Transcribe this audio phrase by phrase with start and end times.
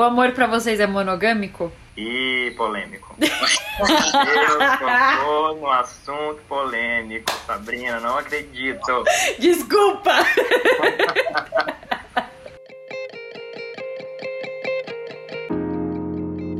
[0.00, 1.70] O amor para vocês é monogâmico?
[1.94, 3.14] E polêmico.
[3.20, 3.28] Eu
[5.18, 9.04] tô no assunto polêmico, Sabrina, não acredito.
[9.38, 10.12] Desculpa!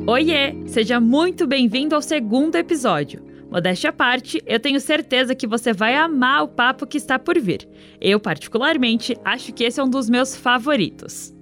[0.07, 0.55] Oiê!
[0.67, 3.25] Seja muito bem-vindo ao segundo episódio.
[3.51, 7.41] Modéstia à parte, eu tenho certeza que você vai amar o papo que está por
[7.41, 7.67] vir.
[7.99, 11.40] Eu, particularmente, acho que esse é um dos meus favoritos.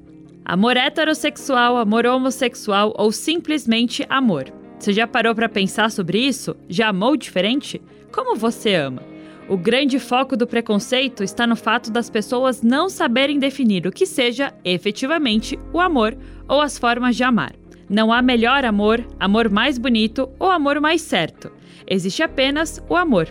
[0.48, 4.46] Amor heterossexual, amor homossexual ou simplesmente amor.
[4.78, 6.56] Você já parou para pensar sobre isso?
[6.70, 7.82] Já amou diferente?
[8.10, 9.02] Como você ama?
[9.46, 14.06] O grande foco do preconceito está no fato das pessoas não saberem definir o que
[14.06, 16.16] seja efetivamente o amor
[16.48, 17.54] ou as formas de amar.
[17.86, 21.52] Não há melhor amor, amor mais bonito ou amor mais certo.
[21.86, 23.28] Existe apenas o amor.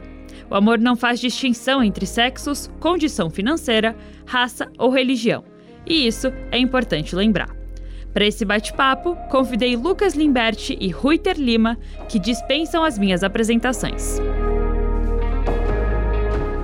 [0.52, 3.98] O amor não faz distinção entre sexos, condição financeira,
[4.28, 5.57] raça ou religião.
[5.90, 7.50] E isso é importante lembrar.
[8.14, 11.78] Para esse bate-papo, convidei Lucas Limberti e Ruiter Lima,
[12.10, 14.20] que dispensam as minhas apresentações.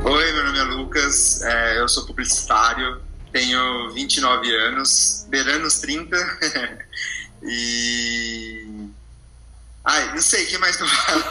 [0.03, 6.17] Oi, meu nome é Lucas, é, eu sou publicitário, tenho 29 anos, beirando os 30,
[7.43, 8.67] e
[9.85, 11.23] Ai, não sei, o que mais que eu falo?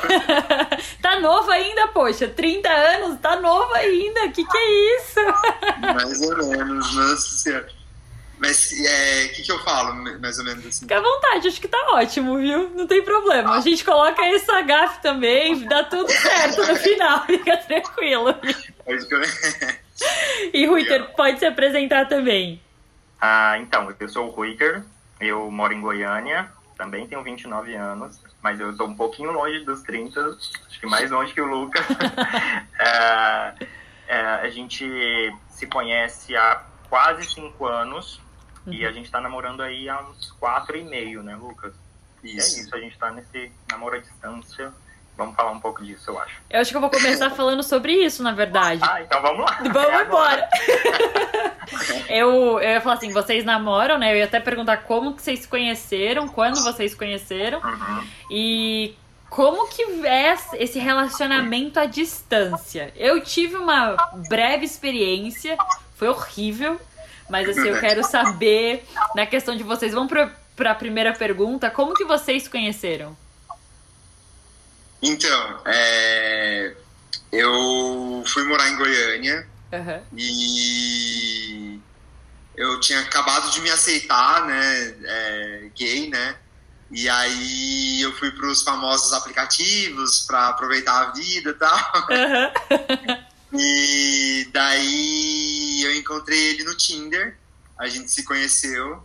[1.00, 5.20] tá novo ainda, poxa, 30 anos, tá novo ainda, o que que é isso?
[5.80, 7.81] mais ou menos, nossa senhora.
[8.42, 10.80] Mas o é, que, que eu falo, mais ou menos assim?
[10.80, 12.70] Fica à vontade, acho que tá ótimo, viu?
[12.70, 13.54] Não tem problema.
[13.54, 18.34] A gente coloca essa gafe também, dá tudo certo no final, fica tranquilo.
[20.52, 22.60] e Ruiter, pode se apresentar também.
[23.20, 24.82] Ah, então, eu sou o Ruiter,
[25.20, 29.82] eu moro em Goiânia, também tenho 29 anos, mas eu tô um pouquinho longe dos
[29.82, 31.86] 30, acho que mais longe que o Lucas.
[32.76, 33.54] é,
[34.08, 34.84] é, a gente
[35.48, 38.20] se conhece há quase 5 anos,
[38.66, 38.72] Uhum.
[38.72, 41.74] E a gente tá namorando aí há uns quatro e meio, né, Lucas?
[42.22, 44.72] E é isso, a gente tá nesse namoro à distância.
[45.16, 46.40] Vamos falar um pouco disso, eu acho.
[46.48, 48.80] Eu acho que eu vou começar falando sobre isso, na verdade.
[48.82, 49.58] Ah, então vamos lá.
[49.60, 50.48] Vamos é embora.
[52.08, 54.12] eu, eu ia falar assim, vocês namoram, né?
[54.12, 57.60] Eu ia até perguntar como que vocês se conheceram, quando vocês se conheceram.
[57.60, 58.06] Uhum.
[58.30, 58.96] E
[59.28, 62.92] como que é esse relacionamento à distância?
[62.96, 63.96] Eu tive uma
[64.28, 65.56] breve experiência,
[65.96, 66.80] foi horrível.
[67.32, 68.84] Mas assim, eu quero saber,
[69.16, 70.12] na questão de vocês, vamos
[70.54, 73.16] para a primeira pergunta, como que vocês se conheceram?
[75.00, 76.76] Então, é,
[77.32, 80.02] eu fui morar em Goiânia uhum.
[80.14, 81.80] e
[82.54, 86.36] eu tinha acabado de me aceitar, né, é, gay, né,
[86.90, 91.92] e aí eu fui para os famosos aplicativos para aproveitar a vida e tal.
[92.10, 93.24] Uhum.
[93.54, 97.36] E daí eu encontrei ele no Tinder,
[97.78, 99.02] a gente se conheceu.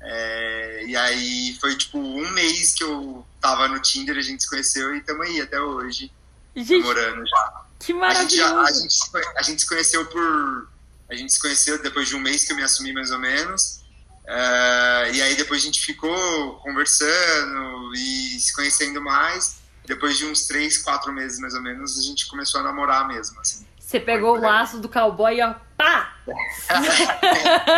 [0.00, 4.50] É, e aí foi tipo um mês que eu tava no Tinder, a gente se
[4.50, 6.12] conheceu e estamos aí até hoje.
[6.54, 7.64] Gente, namorando já.
[7.78, 8.58] Que maravilhoso!
[8.60, 10.68] A gente, já, a, gente, a gente se conheceu por.
[11.10, 13.84] A gente se conheceu depois de um mês que eu me assumi mais ou menos.
[14.24, 19.56] Uh, e aí depois a gente ficou conversando e se conhecendo mais.
[19.84, 23.38] Depois de uns três, quatro meses mais ou menos, a gente começou a namorar mesmo,
[23.40, 23.66] assim.
[23.84, 26.14] Você pegou o laço do cowboy e ó, pá!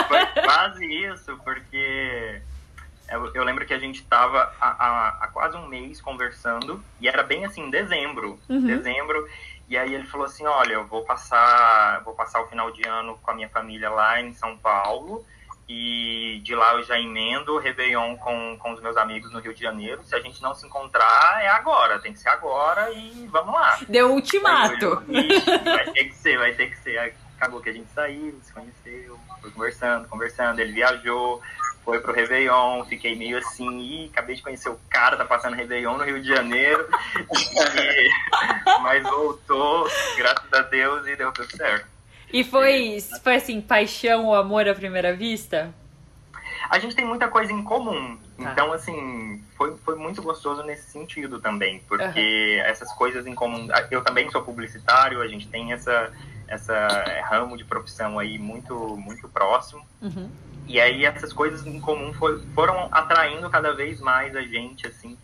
[0.09, 2.41] Foi quase isso, porque
[3.11, 7.09] eu, eu, lembro que a gente tava há, há, há, quase um mês conversando, e
[7.09, 8.39] era bem assim, dezembro.
[8.49, 8.67] Uhum.
[8.67, 9.29] Dezembro.
[9.69, 13.19] E aí ele falou assim, olha, eu vou passar, vou passar o final de ano
[13.21, 15.27] com a minha família lá em São Paulo.
[15.69, 19.53] E de lá eu já emendo o Réveillon com, com os meus amigos no Rio
[19.53, 20.01] de Janeiro.
[20.05, 21.99] Se a gente não se encontrar, é agora.
[21.99, 23.79] Tem que ser agora e vamos lá.
[23.89, 25.03] Deu ultimato.
[25.65, 27.15] Vai ter que ser, vai ter que ser.
[27.37, 30.61] Acabou que a gente saiu, se conheceu, foi conversando, conversando.
[30.61, 31.43] Ele viajou,
[31.85, 35.97] foi pro Réveillon, fiquei meio assim, e acabei de conhecer o cara, tá passando Réveillon
[35.97, 36.87] no Rio de Janeiro.
[37.17, 41.96] e, mas voltou, graças a Deus, e deu tudo certo.
[42.33, 45.73] E foi, foi assim, paixão ou amor à primeira vista?
[46.69, 48.17] A gente tem muita coisa em comum.
[48.37, 48.53] Tá.
[48.53, 51.81] Então, assim, foi, foi muito gostoso nesse sentido também.
[51.89, 52.05] Porque
[52.61, 52.67] uhum.
[52.67, 53.69] essas coisas em comum.
[53.91, 56.13] Eu também sou publicitário, a gente tem essa,
[56.49, 59.85] essa ramo de profissão aí muito, muito próximo.
[60.03, 60.29] Uhum.
[60.67, 65.17] E aí essas coisas em comum foi, foram atraindo cada vez mais a gente, assim.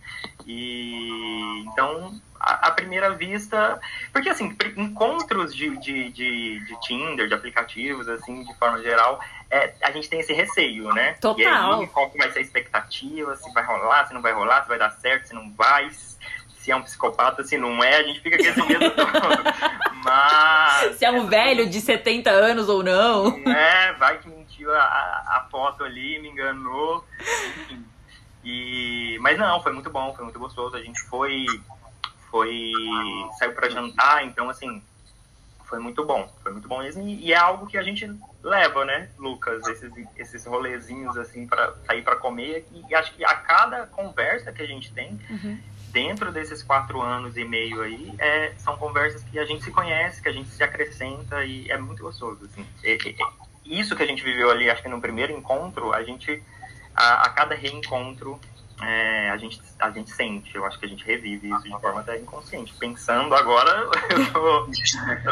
[0.46, 3.80] E então à primeira vista.
[4.12, 9.72] Porque, assim, encontros de, de, de, de, Tinder, de aplicativos, assim, de forma geral, é,
[9.82, 11.14] a gente tem esse receio, né?
[11.20, 11.38] Total.
[11.38, 13.36] E aí, qual que vai ser a expectativa?
[13.36, 15.88] Se vai rolar, se não vai rolar, se vai dar certo, se não vai.
[15.90, 19.12] Se é um psicopata, se não é, a gente fica com esse medo todo.
[20.04, 20.96] Mas.
[20.96, 23.36] Se é um velho de 70 anos ou não.
[23.48, 24.28] É, vai que
[24.70, 27.05] a, a foto ali, me enganou.
[27.20, 27.93] Enfim
[28.44, 30.76] E, mas não, foi muito bom, foi muito gostoso.
[30.76, 31.47] A gente foi,
[32.31, 32.73] foi
[33.38, 34.82] saiu para jantar, então assim,
[35.64, 37.06] foi muito bom, foi muito bom mesmo.
[37.06, 38.11] E, e, é algo que a gente
[38.43, 42.67] leva, né, Lucas, esses, esses rolezinhos assim para sair para comer.
[42.73, 45.59] E, e, acho que a cada conversa que a gente tem uhum.
[45.91, 50.20] dentro desses quatro anos e meio aí, é, são conversas que a gente se conhece,
[50.20, 52.44] que a gente se acrescenta e é muito gostoso.
[52.44, 52.67] Assim.
[52.82, 53.14] E,
[53.64, 56.43] isso que a gente viveu ali, acho que no primeiro encontro, a gente
[56.94, 58.38] a, a cada reencontro
[58.82, 62.00] é, a, gente, a gente sente, eu acho que a gente revive isso de forma
[62.00, 62.73] até inconsciente.
[62.79, 64.67] Pensando agora, eu tô,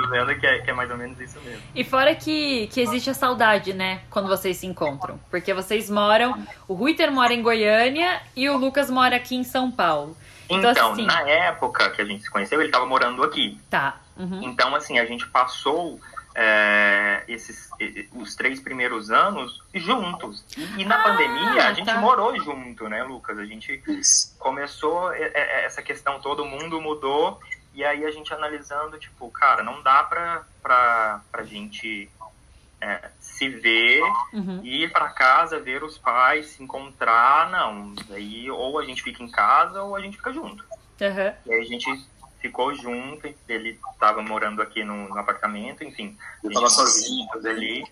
[0.00, 1.61] tô vendo que é, que é, mais ou menos isso mesmo.
[1.75, 5.19] E fora que, que existe a saudade, né, quando vocês se encontram.
[5.31, 9.71] Porque vocês moram, o Ruiter mora em Goiânia e o Lucas mora aqui em São
[9.71, 10.17] Paulo.
[10.49, 13.59] Então, então assim, na época que a gente se conheceu, ele estava morando aqui.
[13.69, 14.00] Tá.
[14.17, 14.43] Uhum.
[14.43, 16.00] Então, assim, a gente passou
[16.35, 17.69] é, esses
[18.12, 20.44] os três primeiros anos juntos.
[20.56, 22.00] E, e na ah, pandemia a gente tá.
[22.00, 23.38] morou junto, né, Lucas?
[23.38, 23.82] A gente
[24.38, 27.41] começou essa questão, todo mundo mudou,
[27.75, 32.11] e aí a gente analisando, tipo, cara, não dá pra, pra, pra gente
[32.81, 34.61] é, se ver, uhum.
[34.65, 37.94] ir para casa, ver os pais, se encontrar, não.
[38.11, 40.65] Aí ou a gente fica em casa ou a gente fica junto.
[41.00, 41.32] Uhum.
[41.47, 42.06] E aí a gente
[42.40, 46.16] ficou junto, ele estava morando aqui no, no, apartamento, enfim.
[46.42, 47.84] Eu estava sozinho ali.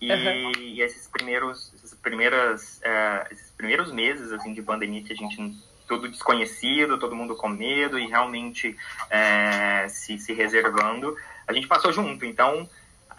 [0.00, 0.52] E, uhum.
[0.58, 5.56] e, esses primeiros, esses primeiras, uh, esses primeiros meses assim de pandemia que a gente
[5.86, 8.76] tudo desconhecido, todo mundo com medo e realmente
[9.08, 11.16] é, se, se reservando,
[11.46, 12.24] a gente passou junto.
[12.24, 12.68] Então,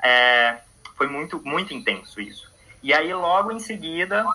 [0.03, 0.59] é,
[0.95, 2.51] foi muito, muito intenso isso.
[2.83, 4.25] E aí, logo em seguida,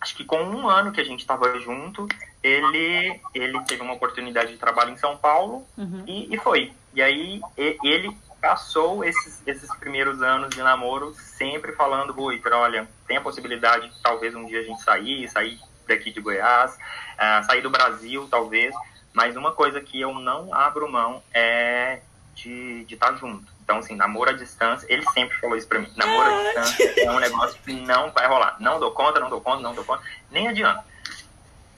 [0.00, 2.06] acho que com um ano que a gente estava junto,
[2.46, 6.04] ele, ele teve uma oportunidade de trabalho em São Paulo uhum.
[6.06, 6.72] e, e, foi.
[6.94, 13.16] E aí ele passou esses, esses primeiros anos de namoro sempre falando, Rui, olha, tem
[13.16, 15.58] a possibilidade de talvez um dia a gente sair, sair
[15.88, 18.72] daqui de Goiás, uh, sair do Brasil, talvez,
[19.12, 22.00] mas uma coisa que eu não abro mão é
[22.36, 23.44] de estar tá junto.
[23.64, 25.90] Então, assim, namoro à distância, ele sempre falou isso pra mim.
[25.96, 28.56] Namoro à distância é um negócio que não vai rolar.
[28.60, 30.84] Não dou conta, não dou conta, não dou conta, nem adianta.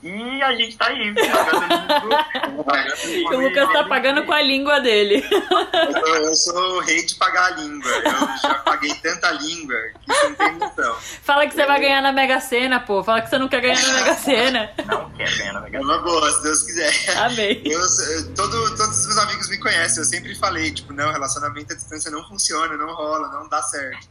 [0.01, 1.13] E a gente tá aí,
[3.33, 5.21] O Lucas tá pagando com a língua dele.
[5.29, 7.91] Eu sou, eu sou o rei de pagar a língua.
[7.91, 10.97] Eu já paguei tanta língua que você não tem noção.
[11.21, 13.03] Fala que você vai ganhar na Mega Sena, pô.
[13.03, 14.71] Fala que você não quer ganhar na Mega Sena.
[14.85, 15.93] Não quer ganhar na Mega Sena.
[15.93, 16.93] Uma boa, se Deus quiser.
[17.17, 17.61] Amém.
[17.65, 17.81] Eu,
[18.35, 19.99] todo, todos os meus amigos me conhecem.
[19.99, 24.07] Eu sempre falei, tipo, não, relacionamento à distância não funciona, não rola, não dá certo.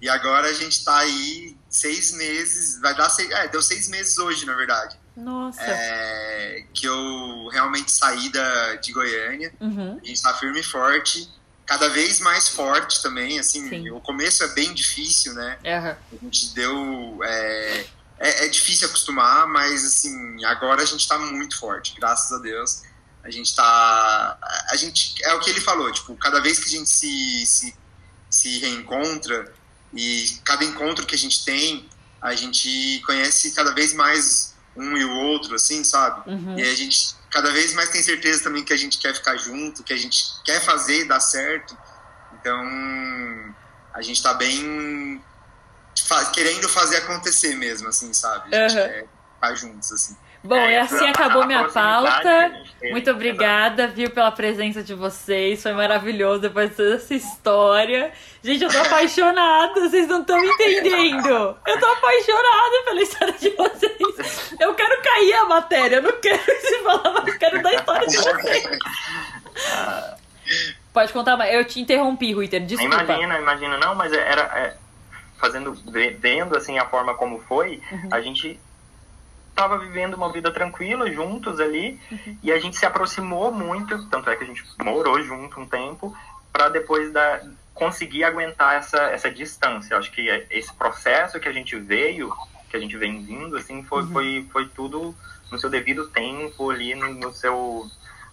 [0.00, 4.16] E agora a gente tá aí seis meses, vai dar seis, é, deu seis meses
[4.18, 4.96] hoje, na verdade.
[5.16, 5.62] Nossa.
[5.62, 9.52] É, que eu realmente saí da, de Goiânia.
[9.60, 10.00] Uhum.
[10.02, 11.30] A gente tá firme e forte.
[11.66, 13.68] Cada vez mais forte também, assim.
[13.68, 13.90] Sim.
[13.90, 15.58] O começo é bem difícil, né?
[15.64, 16.18] Uhum.
[16.20, 17.20] A gente deu...
[17.22, 17.86] É,
[18.18, 21.94] é, é, difícil acostumar, mas, assim, agora a gente tá muito forte.
[21.96, 22.82] Graças a Deus.
[23.22, 24.38] A gente tá...
[24.70, 25.14] A gente...
[25.24, 27.76] É o que ele falou, tipo, cada vez que a gente se, se,
[28.28, 29.52] se reencontra
[29.94, 31.88] e cada encontro que a gente tem,
[32.20, 36.30] a gente conhece cada vez mais um e o outro, assim, sabe?
[36.30, 36.58] Uhum.
[36.58, 39.82] E a gente cada vez mais tem certeza também que a gente quer ficar junto,
[39.82, 41.76] que a gente quer fazer e dar certo.
[42.34, 42.62] Então,
[43.92, 45.20] a gente tá bem
[46.32, 48.54] querendo fazer acontecer mesmo, assim, sabe?
[48.54, 48.88] A gente uhum.
[48.88, 50.16] quer ficar juntos, assim.
[50.44, 52.62] Bom, e assim acabou minha pauta.
[52.90, 55.62] Muito obrigada, viu, pela presença de vocês.
[55.62, 58.12] Foi maravilhoso depois de toda essa história.
[58.42, 61.56] Gente, eu tô apaixonada, vocês não estão entendendo.
[61.66, 64.54] Eu tô apaixonada pela história de vocês.
[64.60, 67.74] Eu quero cair a matéria, eu não quero se falar, mas eu quero dar a
[67.74, 68.78] história de vocês.
[70.92, 73.02] Pode contar, mas eu te interrompi, Ruiter, desculpa.
[73.02, 74.76] Imagina, imagina, não, mas era é,
[75.38, 75.72] fazendo,
[76.18, 78.08] vendo assim a forma como foi, uhum.
[78.12, 78.60] a gente
[79.54, 82.36] estava vivendo uma vida tranquila juntos ali uhum.
[82.42, 86.14] e a gente se aproximou muito, tanto é que a gente morou junto um tempo
[86.52, 87.40] para depois da
[87.72, 89.96] conseguir aguentar essa essa distância.
[89.96, 92.32] Acho que esse processo que a gente veio,
[92.68, 94.12] que a gente vem vindo assim, foi uhum.
[94.12, 95.14] foi, foi tudo
[95.50, 97.86] no seu devido tempo ali no, no seu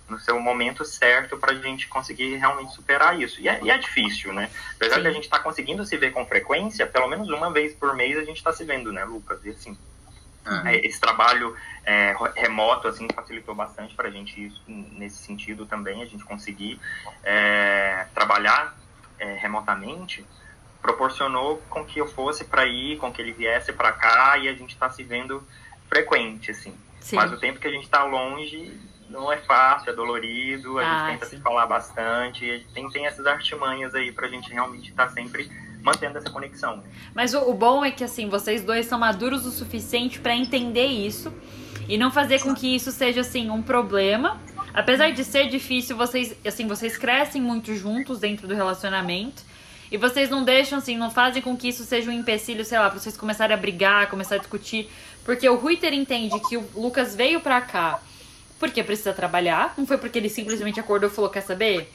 [0.10, 3.40] no seu momento certo para a gente conseguir realmente superar isso.
[3.40, 4.50] E é, e é difícil, né?
[4.76, 5.02] Apesar Sim.
[5.04, 7.96] de a gente estar tá conseguindo se ver com frequência, pelo menos uma vez por
[7.96, 9.40] mês a gente está se vendo, né, Lucas?
[9.46, 9.78] E assim,
[10.46, 10.70] Uhum.
[10.70, 11.56] Esse trabalho
[11.86, 16.80] é, remoto assim facilitou bastante para a gente isso, nesse sentido também a gente conseguir
[17.24, 18.76] é, trabalhar
[19.20, 20.26] é, remotamente
[20.82, 24.54] proporcionou com que eu fosse para ir, com que ele viesse para cá e a
[24.54, 25.46] gente está se vendo
[25.88, 26.76] frequente assim.
[27.00, 27.16] Sim.
[27.16, 28.80] Mas o tempo que a gente está longe
[29.10, 31.38] não é fácil, é dolorido, a ah, gente tenta sim.
[31.38, 35.52] se falar bastante, tem, tem essas artimanhas aí para a gente realmente estar tá sempre
[35.84, 36.84] mantendo essa conexão.
[37.14, 40.88] Mas o, o bom é que assim, vocês dois são maduros o suficiente para entender
[40.88, 41.34] isso
[41.88, 44.40] e não fazer com que isso seja assim um problema.
[44.74, 49.44] Apesar de ser difícil, vocês assim, vocês crescem muito juntos dentro do relacionamento.
[49.92, 52.90] E vocês não deixam assim, não fazem com que isso seja um empecilho, sei lá,
[52.90, 54.90] pra vocês começarem a brigar, começar a discutir.
[55.26, 58.00] Porque o Ruiter entende que o Lucas veio pra cá
[58.58, 59.74] porque precisa trabalhar.
[59.78, 61.92] Não foi porque ele simplesmente acordou e falou: Quer saber?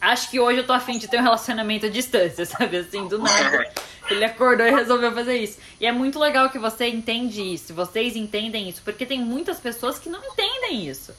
[0.00, 2.76] Acho que hoje eu tô afim de ter um relacionamento à distância, sabe?
[2.78, 3.70] Assim, do nada.
[4.10, 5.58] Ele acordou e resolveu fazer isso.
[5.80, 9.98] E é muito legal que você entende isso, vocês entendem isso, porque tem muitas pessoas
[9.98, 11.12] que não entendem isso.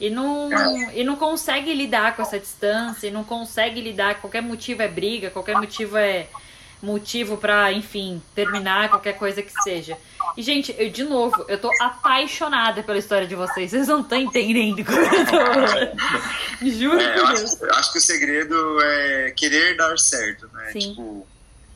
[0.00, 0.50] E não,
[0.92, 5.30] e não consegue lidar com essa distância, e não consegue lidar, qualquer motivo é briga,
[5.30, 6.26] qualquer motivo é
[6.84, 9.96] motivo para, enfim, terminar qualquer coisa que seja.
[10.36, 13.70] E, gente, eu, de novo, eu tô apaixonada pela história de vocês.
[13.70, 16.66] Vocês não estão entendendo como eu tô.
[16.70, 20.70] Juro é, eu acho, eu acho, que o segredo é querer dar certo, né?
[20.72, 20.78] Sim.
[20.78, 21.26] Tipo,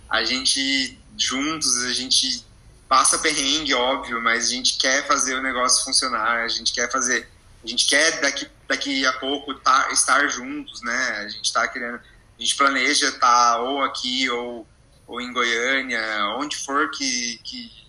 [0.08, 2.44] a gente juntos, a gente
[2.88, 7.28] passa perrengue, óbvio, mas a gente quer fazer o negócio funcionar, a gente quer fazer.
[7.62, 11.18] A gente quer daqui, daqui a pouco tá, estar juntos, né?
[11.18, 11.96] A gente tá querendo.
[11.96, 13.18] A gente planeja estar
[13.54, 14.66] tá ou aqui ou,
[15.08, 16.00] ou em Goiânia,
[16.36, 17.88] onde for que, que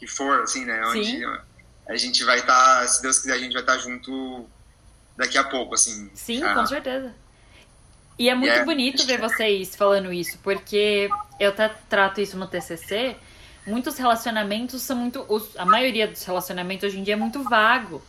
[0.00, 0.82] que for, assim, né?
[0.86, 1.22] Onde Sim.
[1.86, 4.46] a gente vai estar, tá, se Deus quiser, a gente vai estar tá junto
[5.14, 6.10] daqui a pouco, assim.
[6.14, 7.14] Sim, com certeza.
[8.18, 13.14] E é muito bonito ver vocês falando isso, porque eu até trato isso no TCC.
[13.66, 15.26] Muitos relacionamentos são muito.
[15.56, 18.02] a maioria dos relacionamentos hoje em dia é muito vago,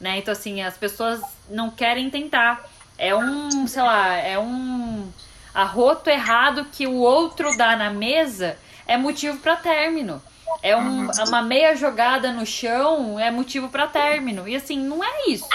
[0.00, 0.18] né?
[0.18, 2.68] Então, assim, as pessoas não querem tentar.
[2.96, 5.12] É um, sei lá, é um
[5.54, 8.56] arroto errado que o outro dá na mesa
[8.86, 10.22] é motivo para término.
[10.62, 14.46] É um, uma meia jogada no chão, é motivo para término.
[14.46, 15.48] E assim, não é isso.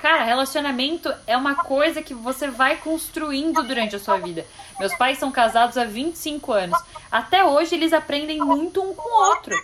[0.00, 4.46] Cara, relacionamento é uma coisa que você vai construindo durante a sua vida.
[4.78, 6.80] Meus pais são casados há 25 anos.
[7.10, 9.54] Até hoje eles aprendem muito um com o outro.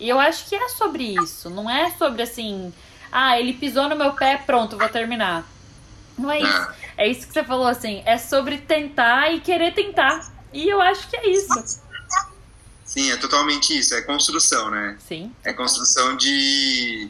[0.00, 1.50] E eu acho que é sobre isso.
[1.50, 2.72] Não é sobre assim,
[3.10, 5.44] ah, ele pisou no meu pé, pronto, vou terminar.
[6.16, 6.68] Não é isso.
[6.96, 8.02] É isso que você falou assim.
[8.04, 10.32] É sobre tentar e querer tentar.
[10.52, 11.80] E eu acho que é isso.
[12.84, 13.94] Sim, é totalmente isso.
[13.94, 14.98] É construção, né?
[15.06, 15.34] Sim.
[15.42, 17.08] É construção de,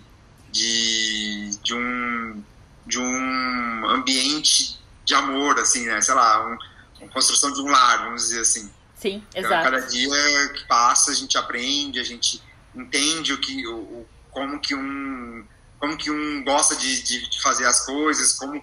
[0.50, 2.42] de, de, um,
[2.86, 6.00] de um ambiente de amor, assim, né?
[6.00, 6.58] Sei lá, um,
[7.00, 8.70] uma construção de um lar, vamos dizer assim.
[8.94, 9.64] Sim, então, exato.
[9.64, 12.40] Cada dia que passa, a gente aprende, a gente
[12.72, 15.44] entende o que, o, como que um
[15.80, 18.62] como que um gosta de, de, de fazer as coisas, como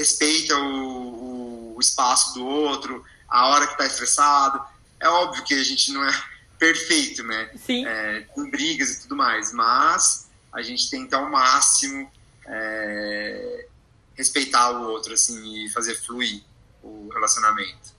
[0.00, 4.62] respeita o, o, espaço do outro, a hora que está estressado.
[4.98, 6.12] É óbvio que a gente não é
[6.58, 7.50] perfeito, né?
[7.56, 7.86] Sim.
[7.86, 12.10] É, com brigas e tudo mais, mas a gente tenta ao máximo
[12.46, 13.66] é,
[14.14, 16.42] respeitar o outro, assim, e fazer fluir
[16.82, 17.94] o relacionamento.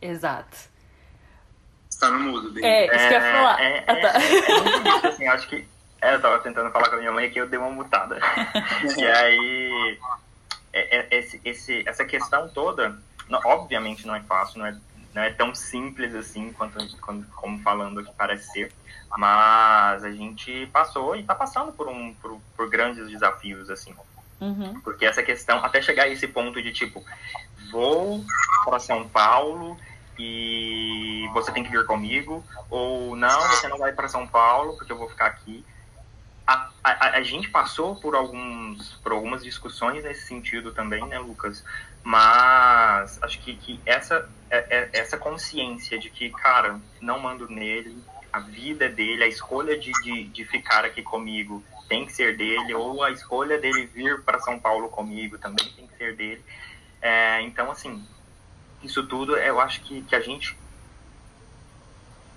[0.00, 0.56] Exato.
[1.88, 2.64] Você tá no mudo, bem.
[2.64, 3.62] É, isso que eu ia falar.
[3.62, 4.20] É, ah, tá.
[4.20, 5.68] é, é muito difícil, assim, acho que
[6.00, 8.18] é, eu tava tentando falar com a minha mãe que eu dei uma mutada.
[8.98, 9.98] e aí,
[10.72, 12.98] é, é, esse, esse, essa questão toda,
[13.28, 14.76] não, obviamente não é fácil, não é
[15.14, 18.72] não é tão simples assim quanto, quanto como falando aqui parece ser,
[19.16, 23.94] mas a gente passou e está passando por um por, por, grandes desafios assim,
[24.40, 24.80] uhum.
[24.80, 27.04] porque essa questão até chegar a esse ponto de tipo
[27.70, 28.24] vou
[28.64, 29.76] para São Paulo
[30.18, 34.92] e você tem que vir comigo ou não você não vai para São Paulo porque
[34.92, 35.62] eu vou ficar aqui
[36.46, 41.64] a, a, a, gente passou por alguns por algumas discussões nesse sentido também, né, Lucas?
[42.02, 47.96] Mas acho que, que essa é, é, essa consciência de que, cara, não mando nele,
[48.32, 52.36] a vida é dele, a escolha de, de, de ficar aqui comigo tem que ser
[52.36, 56.42] dele, ou a escolha dele vir para São Paulo comigo também tem que ser dele.
[57.00, 58.04] É, então, assim,
[58.82, 60.56] isso tudo eu acho que, que a gente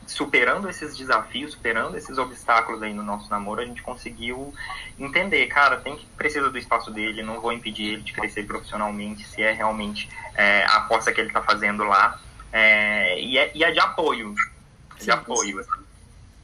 [0.07, 4.53] superando esses desafios, superando esses obstáculos aí no nosso namoro, a gente conseguiu
[4.99, 9.27] entender, cara, tem que precisa do espaço dele, não vou impedir ele de crescer profissionalmente,
[9.27, 12.19] se é realmente é, a aposta que ele está fazendo lá,
[12.51, 14.35] é, e, é, e é de apoio,
[14.99, 15.83] de apoio, assim.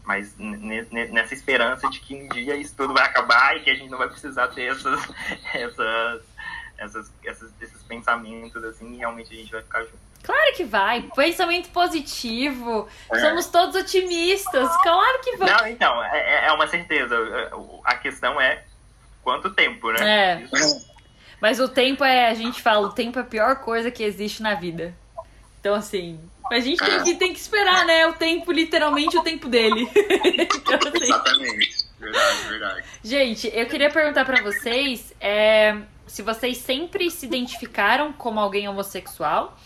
[0.04, 3.90] mas nessa esperança de que um dia isso tudo vai acabar e que a gente
[3.90, 5.00] não vai precisar ter essas,
[5.54, 6.22] essas,
[6.78, 10.11] essas, essas esses pensamentos assim, e realmente a gente vai ficar junto.
[10.24, 11.02] Claro que vai.
[11.16, 12.88] Pensamento positivo.
[13.12, 13.20] É.
[13.20, 14.70] Somos todos otimistas.
[14.84, 15.50] Claro que vai.
[15.50, 17.16] Não, então, é, é, é uma certeza.
[17.84, 18.64] A questão é
[19.24, 20.40] quanto tempo, né?
[20.40, 20.48] É.
[21.40, 24.44] Mas o tempo é, a gente fala, o tempo é a pior coisa que existe
[24.44, 24.94] na vida.
[25.60, 26.20] Então, assim,
[26.52, 28.06] a gente tem que, tem que esperar, né?
[28.08, 29.88] O tempo, literalmente, o tempo dele.
[29.96, 31.04] então, assim.
[31.04, 31.92] Exatamente.
[32.00, 32.84] Verdade, verdade.
[33.04, 39.58] Gente, eu queria perguntar para vocês é, se vocês sempre se identificaram como alguém homossexual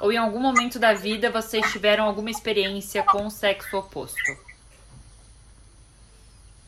[0.00, 4.50] Ou em algum momento da vida vocês tiveram alguma experiência com o sexo oposto?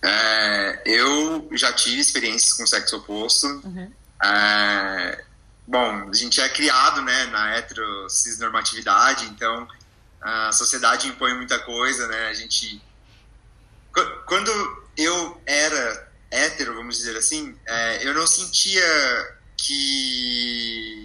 [0.03, 3.47] É, eu já tive experiências com sexo oposto.
[3.47, 3.91] Uhum.
[4.23, 5.25] É,
[5.67, 9.67] bom, a gente é criado né, na heterossexualidade, então
[10.21, 12.29] a sociedade impõe muita coisa, né?
[12.29, 12.81] A gente...
[14.27, 14.51] Quando
[14.97, 18.83] eu era hétero, vamos dizer assim, é, eu não sentia
[19.57, 21.01] que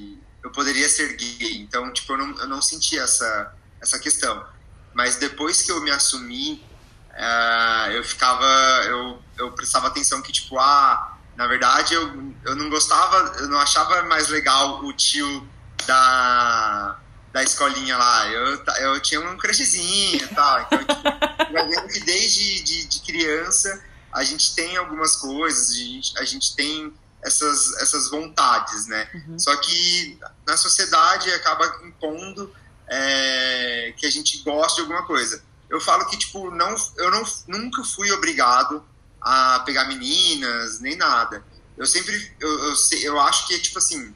[0.48, 1.58] eu poderia ser gay.
[1.58, 4.46] Então, tipo, eu não, eu não sentia essa, essa questão.
[4.94, 6.64] Mas depois que eu me assumi,
[7.12, 8.46] uh, eu ficava,
[8.86, 13.60] eu, eu prestava atenção que, tipo, ah, na verdade eu, eu não gostava, eu não
[13.60, 15.48] achava mais legal o tio
[15.86, 16.98] da,
[17.32, 18.28] da escolinha lá.
[18.28, 20.62] Eu, eu tinha um crushzinho e tal.
[20.62, 21.04] Então, tipo,
[21.52, 26.56] vendo que desde de, de criança a gente tem algumas coisas, a gente, a gente
[26.56, 29.10] tem essas, essas vontades, né?
[29.14, 29.40] Uhum.
[29.40, 32.54] Só que na sociedade acaba impondo
[32.88, 35.44] é, que a gente gosta de alguma coisa.
[35.70, 38.84] Eu falo que, tipo, não, eu não, nunca fui obrigado
[39.20, 41.44] a pegar meninas, nem nada.
[41.76, 44.14] Eu sempre, eu, eu, eu acho que é, tipo assim,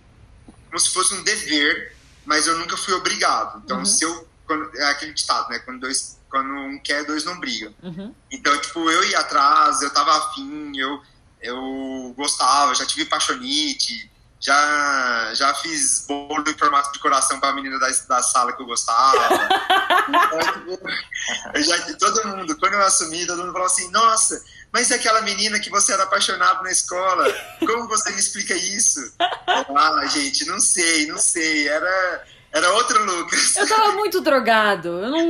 [0.67, 3.61] como se fosse um dever, mas eu nunca fui obrigado.
[3.63, 3.85] Então, uhum.
[3.85, 5.59] se eu, quando, é aquele ditado, né?
[5.59, 7.75] Quando dois quando um quer, dois não brigam.
[7.83, 8.15] Uhum.
[8.31, 11.01] Então, tipo, eu ia atrás, eu tava afim, eu,
[11.41, 17.53] eu gostava, já tive paixonite, já, já fiz bolo em formato de coração para a
[17.53, 19.29] menina da, da sala que eu gostava.
[21.53, 25.21] eu já, todo mundo, quando eu assumi, todo mundo falou assim: nossa, mas é aquela
[25.21, 27.25] menina que você era apaixonado na escola,
[27.59, 29.13] como você me explica isso?
[29.47, 31.67] Ah, gente, não sei, não sei.
[31.67, 33.55] Era era outro Lucas.
[33.55, 34.89] Eu tava muito drogado.
[34.89, 35.29] Eu não,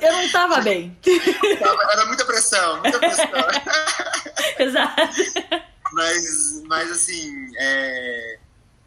[0.00, 0.96] eu não tava bem.
[1.90, 3.28] Era muita pressão, muita pressão.
[4.58, 5.02] Exato.
[5.92, 8.38] Mas, mas assim, é,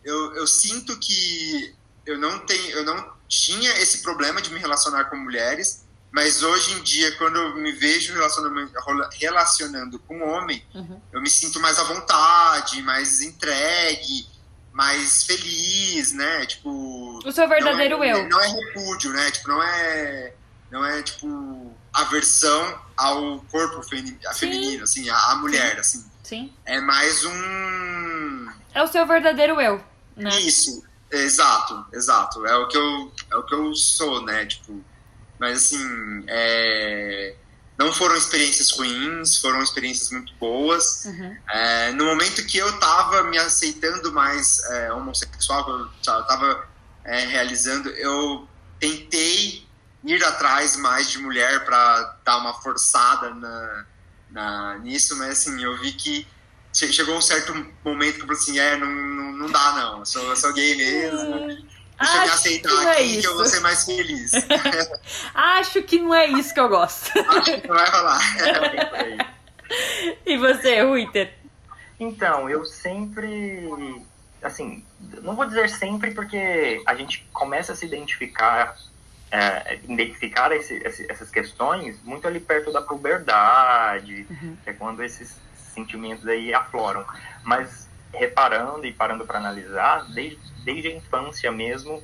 [0.04, 1.74] eu, eu sinto que
[2.06, 6.74] eu não, tenho, eu não tinha esse problema de me relacionar com mulheres, mas hoje
[6.74, 8.72] em dia, quando eu me vejo relacionando,
[9.20, 11.02] relacionando com homem, uhum.
[11.12, 14.35] eu me sinto mais à vontade, mais entregue
[14.76, 16.46] mais feliz, né?
[16.46, 17.20] Tipo.
[17.26, 18.30] O seu verdadeiro não é, eu.
[18.30, 19.32] Não é repúdio, né?
[19.32, 20.34] Tipo, não é.
[20.70, 25.80] Não é, tipo, aversão ao corpo feminino, feminino assim, a mulher, Sim.
[25.80, 26.06] assim.
[26.24, 26.54] Sim.
[26.66, 28.50] É mais um.
[28.74, 29.82] É o seu verdadeiro eu,
[30.18, 30.38] né?
[30.42, 32.46] Isso, exato, exato.
[32.46, 34.46] É o que eu, é o que eu sou, né?
[34.46, 34.84] Tipo.
[35.40, 37.36] Mas assim, é
[37.78, 41.06] não foram experiências ruins, foram experiências muito boas.
[41.06, 41.38] Uhum.
[41.50, 46.68] É, no momento que eu estava me aceitando mais é, homossexual, eu estava
[47.04, 48.48] é, realizando, eu
[48.80, 49.66] tentei
[50.04, 53.86] ir atrás mais de mulher para dar uma forçada na,
[54.30, 56.28] na, nisso, mas assim, eu vi que
[56.74, 60.06] chegou um certo momento que eu falei assim, é, não, não, não dá não, eu
[60.06, 61.75] sou, eu sou gay mesmo.
[62.00, 64.32] Deixa eu me aceitar que é aqui que eu vou ser mais feliz.
[65.34, 67.12] Acho que não é isso que eu gosto.
[67.18, 68.20] Acho que não vai rolar.
[70.26, 71.34] e você, Ruiter?
[72.00, 74.04] Então, eu sempre.
[74.44, 74.84] Assim,
[75.22, 78.78] não vou dizer sempre porque a gente começa a se identificar.
[79.32, 84.56] É, identificar esse, esse, essas questões muito ali perto da puberdade, uhum.
[84.64, 85.36] que é quando esses
[85.74, 87.04] sentimentos aí afloram.
[87.44, 87.85] Mas
[88.16, 92.04] reparando e parando para analisar, desde desde a infância mesmo,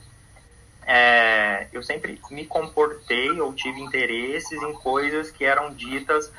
[0.86, 6.32] é, eu sempre me comportei ou tive interesses em coisas que eram ditas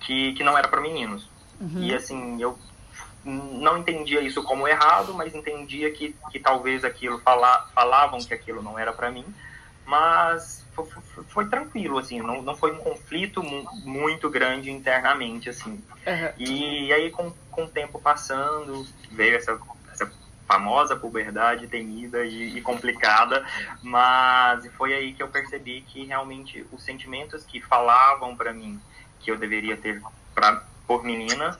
[0.00, 1.28] que, que não era para meninos.
[1.60, 1.82] Uhum.
[1.82, 2.58] E assim, eu
[3.24, 8.62] não entendia isso como errado, mas entendia que, que talvez aquilo fala, falavam que aquilo
[8.62, 9.24] não era para mim,
[9.86, 15.50] mas foi, foi, foi, tranquilo, assim, não, não foi um conflito mu muito grande internamente,
[15.50, 15.82] assim.
[16.06, 16.32] Uhum.
[16.38, 19.58] E aí, com, com o tempo passando, veio essa
[20.50, 23.46] famosa puberdade temida e, e, complicada,
[23.80, 28.80] mas foi aí que eu percebi que realmente os sentimentos que falavam para mim
[29.20, 30.02] que eu deveria ter
[30.34, 31.56] pra, por menina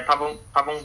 [0.00, 0.38] estavam
[0.74, 0.84] é,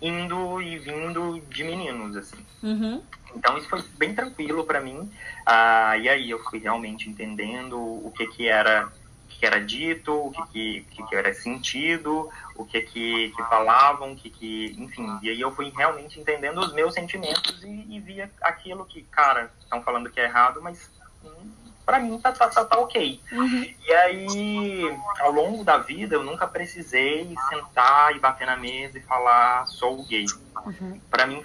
[0.00, 2.44] indo e vindo de meninos assim.
[2.62, 3.02] Uhum.
[3.34, 5.10] Então isso foi bem tranquilo para mim.
[5.44, 8.90] Ah, e aí eu fui realmente entendendo o que que era
[9.28, 14.16] que era dito, o que, que, que era sentido, o que que, que falavam, o
[14.16, 15.18] que que, enfim.
[15.22, 19.50] E aí eu fui realmente entendendo os meus sentimentos e, e via aquilo que, cara,
[19.60, 20.90] estão falando que é errado, mas
[21.22, 21.50] hum,
[21.86, 23.20] para mim tá, tá, tá, tá ok.
[23.30, 23.74] Uhum.
[23.86, 29.02] E aí, ao longo da vida, eu nunca precisei sentar e bater na mesa e
[29.02, 30.26] falar sou gay.
[30.66, 31.00] Uhum.
[31.08, 31.44] Para mim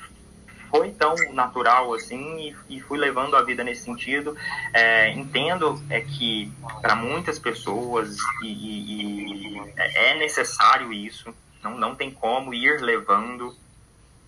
[0.72, 4.36] foi tão natural assim e, e fui levando a vida nesse sentido.
[4.74, 6.52] É, entendo é que
[6.82, 13.56] para muitas pessoas e, e, e, é necessário isso, não, não tem como ir levando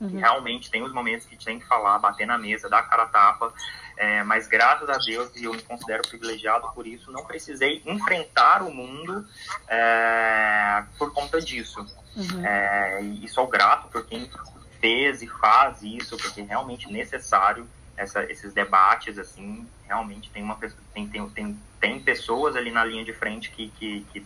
[0.04, 0.20] Uhum.
[0.20, 3.54] Realmente tem os momentos que tem que falar, bater na mesa, dar cara a tapa.
[3.96, 8.64] É, mas graças a Deus, e eu me considero privilegiado por isso, não precisei enfrentar
[8.64, 9.26] o mundo
[9.68, 11.80] é, por conta disso.
[12.16, 12.46] Uhum.
[12.46, 14.30] É, e sou grato por quem
[14.82, 20.58] fez e faz isso, porque é realmente necessário essa, esses debates, assim, realmente tem, uma,
[20.94, 24.26] tem, tem, tem, tem pessoas ali na linha de frente que, que, que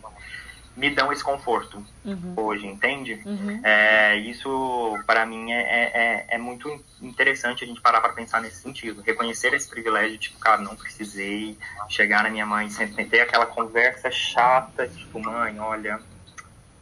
[0.78, 2.34] me dão esse conforto uhum.
[2.36, 3.20] hoje, entende?
[3.26, 3.60] Uhum.
[3.64, 6.68] É, isso, para mim, é, é, é, é, muito
[7.02, 9.02] interessante a gente parar para pensar nesse sentido.
[9.02, 14.08] Reconhecer esse privilégio, tipo, cara, não precisei chegar na minha mãe, sempre ter aquela conversa
[14.08, 16.00] chata, tipo, mãe, olha,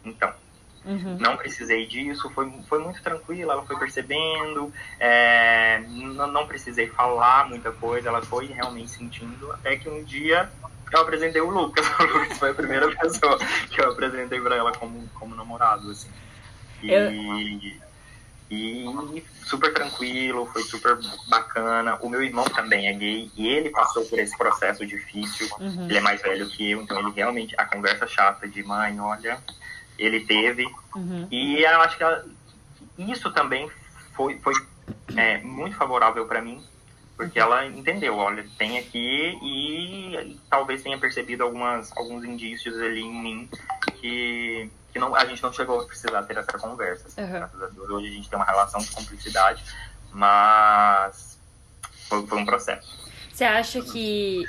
[0.04, 0.30] então,
[0.84, 1.16] Uhum.
[1.18, 7.48] Não precisei disso, foi, foi muito tranquila, ela foi percebendo, é, não, não precisei falar
[7.48, 10.48] muita coisa, ela foi realmente sentindo, até que um dia
[10.96, 11.86] eu apresentei o Lucas.
[12.00, 13.38] O Lucas foi a primeira pessoa
[13.70, 16.08] que eu apresentei para ela como, como namorado, assim.
[16.82, 17.12] E, eu...
[18.50, 21.98] e super tranquilo, foi super bacana.
[22.00, 25.48] O meu irmão também é gay e ele passou por esse processo difícil.
[25.58, 25.86] Uhum.
[25.86, 29.38] Ele é mais velho que eu, então ele realmente, a conversa chata de mãe, olha,
[29.98, 30.66] ele teve.
[30.94, 31.28] Uhum.
[31.30, 32.24] E eu acho que ela,
[32.98, 33.70] isso também
[34.14, 34.54] foi, foi
[35.16, 36.62] é, muito favorável para mim,
[37.16, 43.22] porque ela entendeu, olha, tem aqui e, talvez tenha percebido algumas, alguns indícios ali em
[43.22, 43.50] mim
[43.94, 47.08] que, que não, a gente não chegou a precisar ter essa conversa.
[47.08, 47.30] Assim, uhum.
[47.30, 49.64] Graças a Deus, hoje a gente tem uma relação de cumplicidade,
[50.12, 51.38] mas
[52.08, 53.06] foi, foi um processo.
[53.32, 54.48] Você acha que.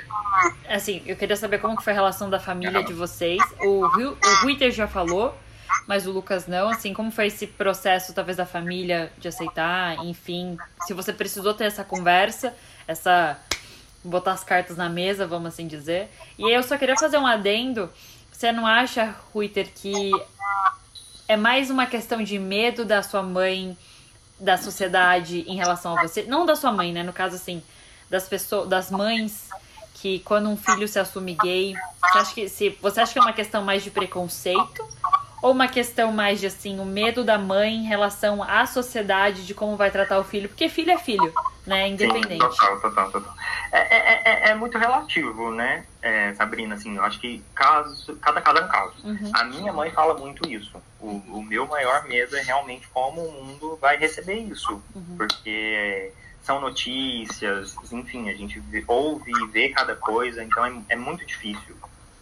[0.69, 3.41] Assim, eu queria saber como que foi a relação da família de vocês.
[3.59, 5.37] O, o Ruiter já falou,
[5.87, 6.69] mas o Lucas não.
[6.69, 9.95] Assim, como foi esse processo, talvez, da família de aceitar?
[10.05, 12.53] Enfim, se você precisou ter essa conversa,
[12.87, 13.39] essa.
[14.03, 16.09] botar as cartas na mesa, vamos assim dizer.
[16.37, 17.89] E eu só queria fazer um adendo.
[18.31, 20.11] Você não acha, Ruiter, que
[21.27, 23.75] é mais uma questão de medo da sua mãe,
[24.39, 26.23] da sociedade em relação a você?
[26.23, 27.01] Não da sua mãe, né?
[27.01, 27.63] No caso, assim
[28.09, 29.49] das pessoas, das mães
[29.95, 33.21] que quando um filho se assume gay, você acha que se você acha que é
[33.21, 34.87] uma questão mais de preconceito
[35.41, 39.53] ou uma questão mais de assim o medo da mãe em relação à sociedade de
[39.53, 41.33] como vai tratar o filho, porque filho é filho,
[41.65, 42.33] né, independente.
[42.33, 43.33] Sim, total, total, total.
[43.71, 48.41] É, é, é, é muito relativo, né, é, Sabrina, assim, eu acho que caso, cada
[48.41, 48.93] caso é um caso.
[49.03, 49.31] Uhum.
[49.33, 50.81] A minha mãe fala muito isso.
[50.99, 55.15] O, o meu maior medo é realmente como o mundo vai receber isso, uhum.
[55.17, 61.25] porque são notícias, enfim, a gente ouve e vê cada coisa, então é, é muito
[61.25, 61.75] difícil.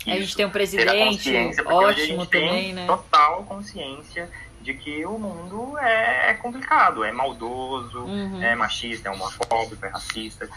[0.07, 1.31] A gente tem um presidente
[1.65, 2.85] ótimo também, né?
[2.85, 4.29] Total consciência
[4.65, 8.41] de que o mundo é complicado, é maldoso, uhum.
[8.41, 10.49] é machista, é homofóbico, é racista.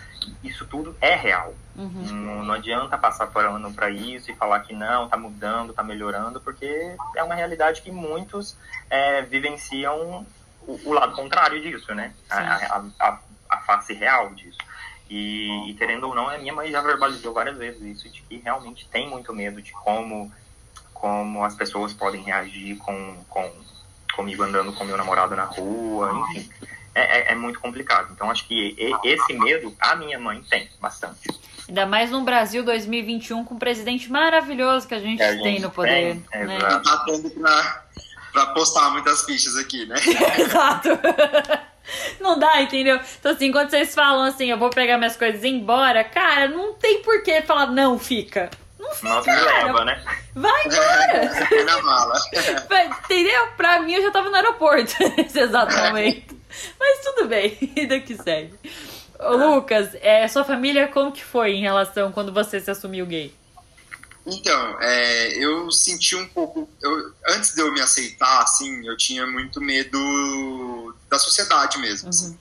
[0.43, 1.55] Isso tudo é real.
[1.77, 2.07] Uhum.
[2.11, 6.41] Não, não, adianta passar pano para isso e falar que não, tá mudando, tá melhorando,
[6.41, 8.57] porque é uma realidade que muitos
[8.89, 10.27] é, vivenciam
[10.63, 12.15] o, o, lado contrário disso, né?
[12.31, 13.19] A, a, a,
[13.51, 14.59] a face real disso.
[15.11, 18.37] E, e, querendo ou não, a minha mãe já verbalizou várias vezes isso, de que
[18.39, 20.31] realmente tem muito medo de como,
[20.93, 23.51] como as pessoas podem reagir com, com
[24.15, 26.51] comigo andando com meu namorado na rua, enfim.
[26.95, 28.13] É, é, é muito complicado.
[28.13, 31.29] Então, acho que esse medo a minha mãe tem bastante.
[31.69, 35.61] Ainda mais no Brasil 2021 com um presidente maravilhoso que a gente, a gente tem
[35.61, 36.21] no poder.
[36.31, 36.59] Tem, né?
[36.59, 37.85] Tá tendo pra,
[38.33, 39.97] pra postar muitas fichas aqui, né?
[40.39, 40.89] Exato.
[42.21, 43.01] Não dá, entendeu?
[43.19, 46.49] Então, assim, quando vocês falam assim, eu vou pegar minhas coisas e ir embora, cara,
[46.49, 48.51] não tem por que falar, não, fica.
[48.79, 49.09] Não fica.
[49.09, 50.03] Nossa, leva, né?
[50.35, 51.65] Vai embora!
[51.65, 52.19] na mala.
[53.05, 53.49] entendeu?
[53.57, 56.37] Pra mim, eu já tava no aeroporto nesse exato momento.
[56.79, 58.55] Mas tudo bem, ainda que segue.
[59.19, 63.35] Ô, Lucas, é, sua família, como que foi em relação quando você se assumiu gay?
[64.31, 66.69] Então, é, eu senti um pouco.
[66.83, 72.09] Eu, antes de eu me aceitar, assim, eu tinha muito medo da sociedade mesmo.
[72.09, 72.29] Assim.
[72.29, 72.39] Uhum.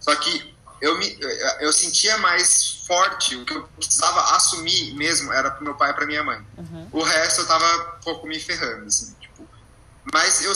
[0.00, 1.18] Só que eu, me,
[1.60, 5.94] eu sentia mais forte, o que eu precisava assumir mesmo era pro meu pai e
[5.94, 6.42] pra minha mãe.
[6.56, 6.88] Uhum.
[6.92, 9.46] O resto eu tava um pouco me ferrando, assim, tipo.
[10.12, 10.54] Mas eu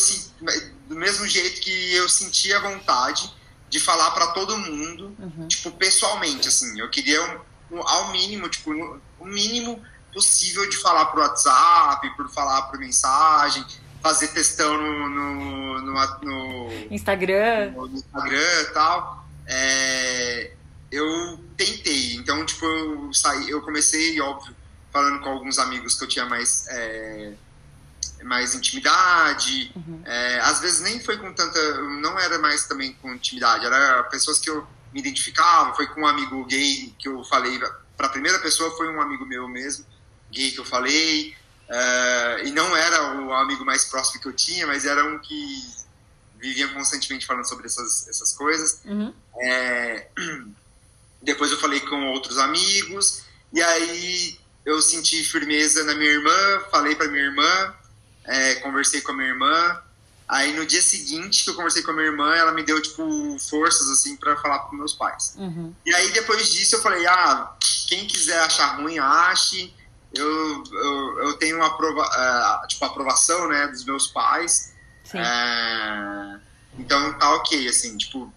[0.88, 3.30] do mesmo jeito que eu sentia vontade
[3.68, 5.48] de falar para todo mundo, uhum.
[5.48, 6.80] tipo, pessoalmente, assim.
[6.80, 7.22] Eu queria,
[7.70, 12.62] um, um, ao mínimo, tipo, o um mínimo possível de falar por WhatsApp, por falar
[12.62, 13.64] por mensagem,
[14.04, 17.70] fazer testão no, no, no, no Instagram.
[17.70, 19.26] No, no Instagram e tal.
[19.46, 20.52] É,
[20.92, 24.54] eu tentei, então, tipo, eu saí, eu comecei, óbvio,
[24.92, 26.66] falando com alguns amigos que eu tinha mais.
[26.68, 27.32] É,
[28.22, 30.00] mais intimidade, uhum.
[30.02, 31.60] é, às vezes nem foi com tanta,
[32.00, 36.06] não era mais também com intimidade, era pessoas que eu me identificava, foi com um
[36.06, 39.84] amigo gay que eu falei para a primeira pessoa foi um amigo meu mesmo,
[40.30, 41.34] gay que eu falei,
[41.74, 45.84] uh, e não era o amigo mais próximo que eu tinha, mas era um que
[46.38, 48.80] viviam constantemente falando sobre essas, essas coisas.
[48.84, 49.12] Uhum.
[49.38, 50.08] É,
[51.22, 56.94] depois eu falei com outros amigos, e aí eu senti firmeza na minha irmã, falei
[56.94, 57.74] para minha irmã,
[58.24, 59.80] é, conversei com a minha irmã.
[60.26, 63.38] Aí no dia seguinte que eu conversei com a minha irmã, ela me deu tipo
[63.38, 65.34] forças assim para falar com meus pais.
[65.36, 65.74] Uhum.
[65.84, 67.54] E aí depois disso eu falei: "Ah,
[67.86, 69.72] quem quiser achar ruim, ache.
[70.16, 74.74] Eu, eu, eu tenho uma aprova uh, tipo aprovação, né, dos meus pais.
[75.06, 76.40] Uh,
[76.78, 78.32] então tá OK assim, tipo,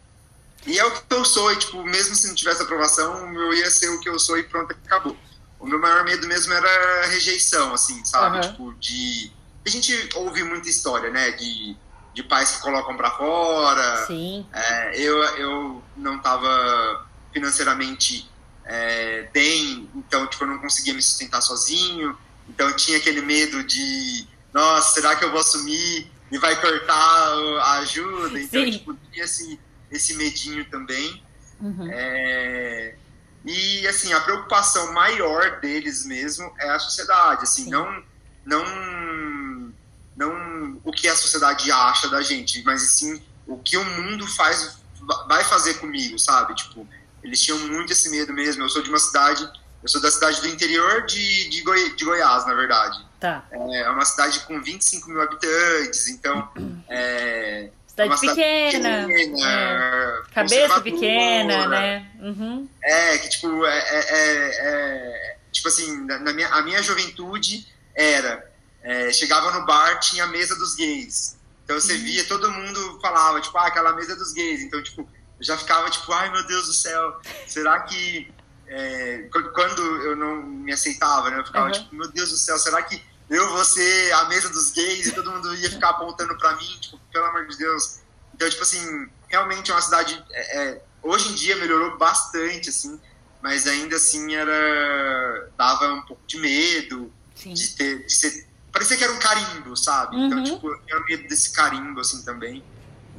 [0.67, 3.71] e é o que eu sou, e, tipo, mesmo se não tivesse aprovação, eu ia
[3.71, 5.15] ser o que eu sou e pronto, acabou.
[5.59, 8.35] O meu maior medo mesmo era rejeição, assim, sabe?
[8.35, 8.41] Uhum.
[8.41, 9.31] Tipo, de
[9.65, 11.31] a gente ouve muita história, né?
[11.31, 11.75] De,
[12.13, 14.05] de pais que colocam para fora.
[14.07, 14.45] Sim.
[14.53, 18.29] É, eu, eu não estava financeiramente
[18.67, 22.17] é, bem, então tipo, eu não conseguia me sustentar sozinho.
[22.49, 27.79] Então tinha aquele medo de, nossa, será que eu vou assumir e vai cortar a
[27.79, 28.39] ajuda?
[28.39, 28.71] Então, Sim.
[28.71, 29.59] tipo, tinha esse,
[29.91, 31.23] esse medinho também.
[31.59, 31.89] Uhum.
[31.91, 32.95] É,
[33.45, 37.69] e, assim, a preocupação maior deles mesmo é a sociedade, assim, Sim.
[37.69, 38.03] não
[38.45, 39.73] não
[40.15, 44.77] não o que a sociedade acha da gente, mas sim o que o mundo faz
[45.27, 46.55] vai fazer comigo, sabe?
[46.55, 46.87] Tipo,
[47.27, 48.63] eles tinham muito esse medo mesmo.
[48.63, 49.47] Eu sou de uma cidade,
[49.83, 53.05] eu sou da cidade do interior de, de, Goi, de Goiás, na verdade.
[53.19, 53.45] Tá.
[53.51, 56.49] É, é uma cidade com 25 mil habitantes, então
[56.89, 59.07] é, Cidade, é pequena.
[59.07, 60.21] pequena é.
[60.31, 62.11] Cabeça pequena, né?
[62.19, 62.69] Uhum.
[62.83, 68.47] É, que tipo, é, é, é, é tipo assim, na, minha, a minha juventude era
[68.83, 71.37] é, chegava no bar, tinha a mesa dos gays.
[71.63, 72.03] Então você uhum.
[72.03, 74.61] via, todo mundo falava, tipo, ah, aquela mesa dos gays.
[74.61, 75.09] Então, tipo,
[75.39, 78.31] eu já ficava tipo, ai meu Deus do céu, será que.
[78.69, 81.39] É, quando eu não me aceitava, né?
[81.39, 81.71] Eu ficava uhum.
[81.71, 85.11] tipo, meu Deus do céu, será que eu vou ser a mesa dos gays e
[85.11, 87.99] todo mundo ia ficar apontando para mim, tipo, pelo amor de Deus.
[88.33, 90.23] Então, tipo assim, realmente é uma cidade.
[90.31, 92.99] É, é, hoje em dia melhorou bastante, assim,
[93.41, 95.49] mas ainda assim era.
[95.57, 97.53] dava um pouco de medo Sim.
[97.53, 98.05] de ter.
[98.05, 100.15] De ser, parecia que era um carimbo, sabe?
[100.15, 100.43] Então, uhum.
[100.43, 102.63] Então, tipo, eu tinha medo desse carimbo, assim, também.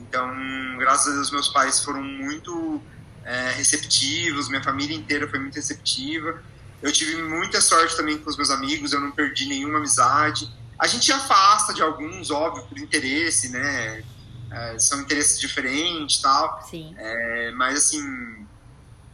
[0.01, 0.31] Então,
[0.79, 2.81] graças a Deus, meus pais foram muito
[3.25, 6.43] é, receptivos, minha família inteira foi muito receptiva.
[6.81, 10.51] Eu tive muita sorte também com os meus amigos, eu não perdi nenhuma amizade.
[10.79, 14.05] A gente afasta de alguns, óbvio, por interesse, né?
[14.51, 16.63] É, são interesses diferentes tal.
[16.71, 16.95] Sim.
[16.97, 18.47] É, mas, assim,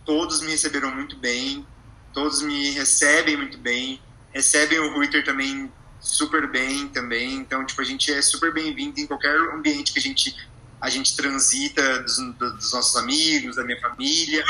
[0.04, 1.66] todos me receberam muito bem,
[2.12, 4.00] todos me recebem muito bem,
[4.32, 5.72] recebem o Ruiter também
[6.04, 7.36] super bem também.
[7.36, 10.36] Então, tipo, a gente é super bem-vindo em qualquer ambiente que a gente,
[10.80, 14.44] a gente transita, dos, dos nossos amigos, da minha família.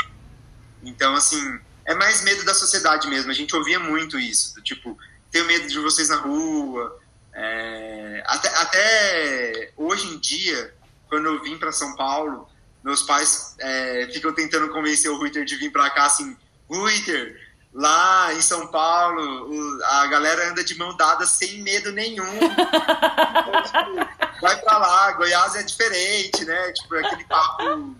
[0.83, 3.31] Então, assim, é mais medo da sociedade mesmo.
[3.31, 4.97] A gente ouvia muito isso, do, tipo,
[5.31, 6.99] tenho medo de vocês na rua.
[7.33, 10.73] É, até, até hoje em dia,
[11.09, 12.49] quando eu vim para São Paulo,
[12.83, 16.37] meus pais é, ficam tentando convencer o Ruiter de vir para cá, assim,
[16.69, 17.44] Ruiter,
[17.75, 22.35] lá em São Paulo, a galera anda de mão dada sem medo nenhum.
[22.35, 26.71] então, tipo, vai para lá, Goiás é diferente, né?
[26.71, 27.95] Tipo, aquele papo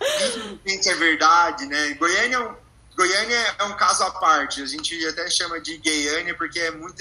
[0.00, 1.94] infelizmente é verdade, né?
[1.94, 2.54] Goiânia é um
[2.98, 4.60] Goiânia é um caso à parte.
[4.60, 7.00] A gente até chama de Gayânia porque é muito.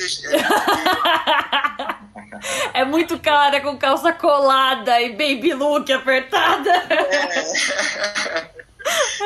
[2.73, 6.69] É, é muito cara com calça colada e baby look apertada.
[6.69, 8.56] É,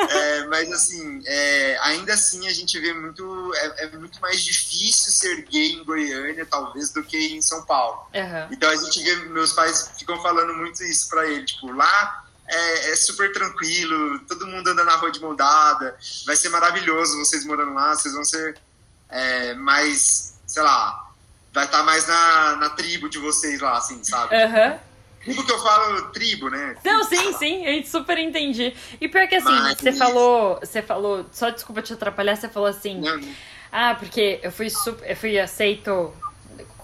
[0.09, 3.53] é, mas assim, é, ainda assim a gente vê muito.
[3.55, 8.07] É, é, muito mais difícil ser gay em Goiânia, talvez, do que em São Paulo.
[8.13, 8.47] Uhum.
[8.51, 12.91] Então a gente vê, meus pais ficam falando muito isso pra ele, tipo, lá é,
[12.91, 15.95] é, super tranquilo, todo mundo anda na rua de mão dada,
[16.25, 18.57] vai ser maravilhoso vocês morando lá, vocês vão ser
[19.09, 21.11] é, mais, sei lá,
[21.53, 24.35] vai estar tá mais na, na tribo de vocês lá, assim, sabe?
[24.35, 24.79] Uhum.
[25.23, 26.75] Tribo que eu falo tribo, né?
[26.83, 28.73] Não, sim, sim, a gente super entendi.
[28.99, 29.77] E pior que assim, Mas...
[29.77, 33.21] você falou, você falou, só desculpa te atrapalhar, você falou assim, não.
[33.71, 36.11] ah, porque eu fui super, eu fui aceito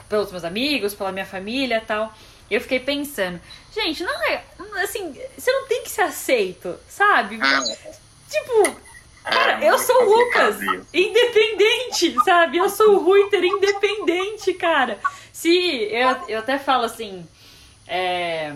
[0.07, 2.13] pelos meus amigos, pela minha família tal.
[2.49, 3.41] Eu fiquei pensando,
[3.73, 4.43] gente, não é.
[4.83, 7.39] Assim, você não tem que ser aceito, sabe?
[7.41, 7.91] É.
[8.29, 8.77] Tipo,
[9.23, 10.57] cara, é, eu sou o Lucas,
[10.93, 12.57] independente, sabe?
[12.57, 14.99] Eu sou o Ruiter, independente, cara.
[15.33, 15.49] Se.
[15.91, 17.27] Eu, eu até falo assim.
[17.87, 18.53] É,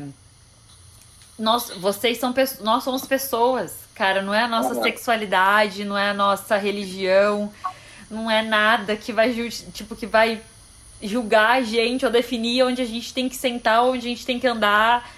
[1.37, 6.13] nós, vocês são nós somos pessoas, cara, não é a nossa sexualidade, não é a
[6.13, 7.51] nossa religião,
[8.09, 9.33] não é nada que vai
[9.73, 10.41] tipo que vai
[11.01, 14.39] julgar a gente ou definir onde a gente tem que sentar, onde a gente tem
[14.39, 15.09] que andar,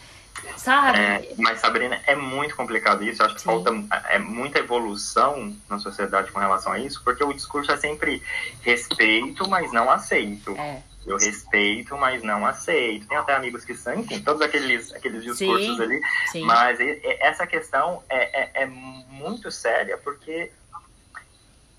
[0.55, 0.99] sabe?
[0.99, 3.21] É, mas, Sabrina, é muito complicado isso.
[3.21, 3.47] Eu acho que Sim.
[3.47, 3.71] falta
[4.09, 8.23] é, muita evolução na sociedade com relação a isso, porque o discurso é sempre
[8.61, 10.51] respeito, mas não aceito.
[10.57, 10.81] É.
[11.05, 13.07] Eu respeito, mas não aceito.
[13.07, 16.01] Tem até amigos que são, enfim, todos aqueles, aqueles discursos sim, ali.
[16.31, 16.45] Sim.
[16.45, 16.79] Mas
[17.19, 20.51] essa questão é, é, é muito séria, porque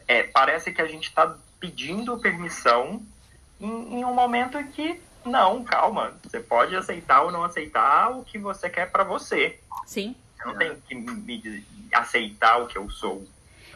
[0.06, 3.02] é, parece que a gente está pedindo permissão
[3.60, 8.24] em, em, um momento em que, não, calma, você pode aceitar ou não aceitar o
[8.24, 9.58] que você quer para você.
[9.86, 10.14] Sim.
[10.36, 13.26] Você não tem que me, aceitar o que eu sou.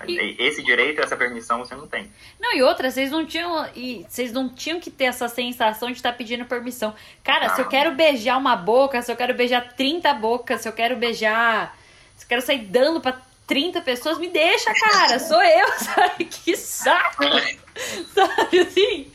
[0.06, 0.37] E...
[0.38, 2.11] Esse direito, essa permissão você não tem.
[2.38, 3.68] Não, e outra, vocês não tinham.
[3.74, 6.94] E vocês não tinham que ter essa sensação de estar tá pedindo permissão.
[7.24, 7.54] Cara, não.
[7.54, 10.96] se eu quero beijar uma boca, se eu quero beijar 30 bocas, se eu quero
[10.96, 11.76] beijar.
[12.16, 15.18] Se eu quero sair dando pra 30 pessoas, me deixa, cara.
[15.20, 16.26] Sou eu, sabe?
[16.26, 17.24] Que saco!
[18.14, 19.11] sabe assim?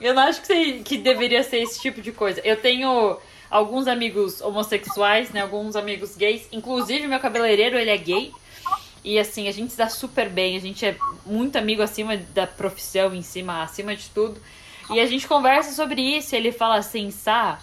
[0.00, 2.40] Eu não acho que, que deveria ser esse tipo de coisa.
[2.44, 3.18] Eu tenho
[3.50, 5.42] alguns amigos homossexuais, né?
[5.42, 6.48] Alguns amigos gays.
[6.50, 8.32] Inclusive, meu cabeleireiro, ele é gay.
[9.04, 12.46] E assim, a gente se dá super bem, a gente é muito amigo acima da
[12.46, 14.40] profissão em cima, acima de tudo.
[14.90, 17.58] E a gente conversa sobre isso, e ele fala assim, Sá.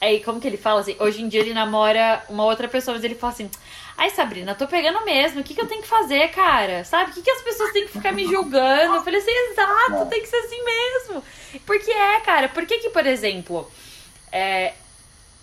[0.00, 0.96] Aí, como que ele fala assim?
[0.98, 3.50] Hoje em dia ele namora uma outra pessoa, mas ele fala assim:
[3.96, 5.40] Ai, Sabrina, tô pegando mesmo.
[5.40, 6.84] O que, que eu tenho que fazer, cara?
[6.84, 7.10] Sabe?
[7.10, 8.94] O que, que as pessoas têm que ficar me julgando?
[8.94, 11.24] Eu falei assim: exato, tem que ser assim mesmo.
[11.64, 12.48] Porque é, cara.
[12.48, 13.70] Por que, que por exemplo,
[14.30, 14.74] é,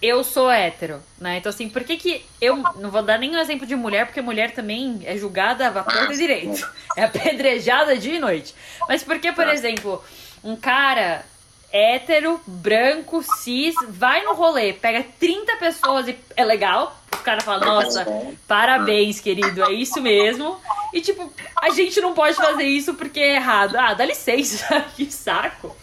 [0.04, 1.38] eu sou hétero, né?
[1.38, 4.52] Então, assim, por que que eu não vou dar nenhum exemplo de mulher, porque mulher
[4.52, 6.70] também é julgada a torta direito.
[6.98, 8.54] É apedrejada dia e noite.
[8.90, 10.04] Mas por que, por exemplo,
[10.44, 11.24] um cara
[11.72, 16.96] hétero, branco, cis, vai no rolê, pega 30 pessoas e é legal.
[17.14, 18.06] O cara fala, nossa,
[18.46, 20.60] parabéns, querido, é isso mesmo.
[20.94, 23.78] E tipo, a gente não pode fazer isso porque é errado.
[23.78, 25.76] Ah, dá licença, que saco.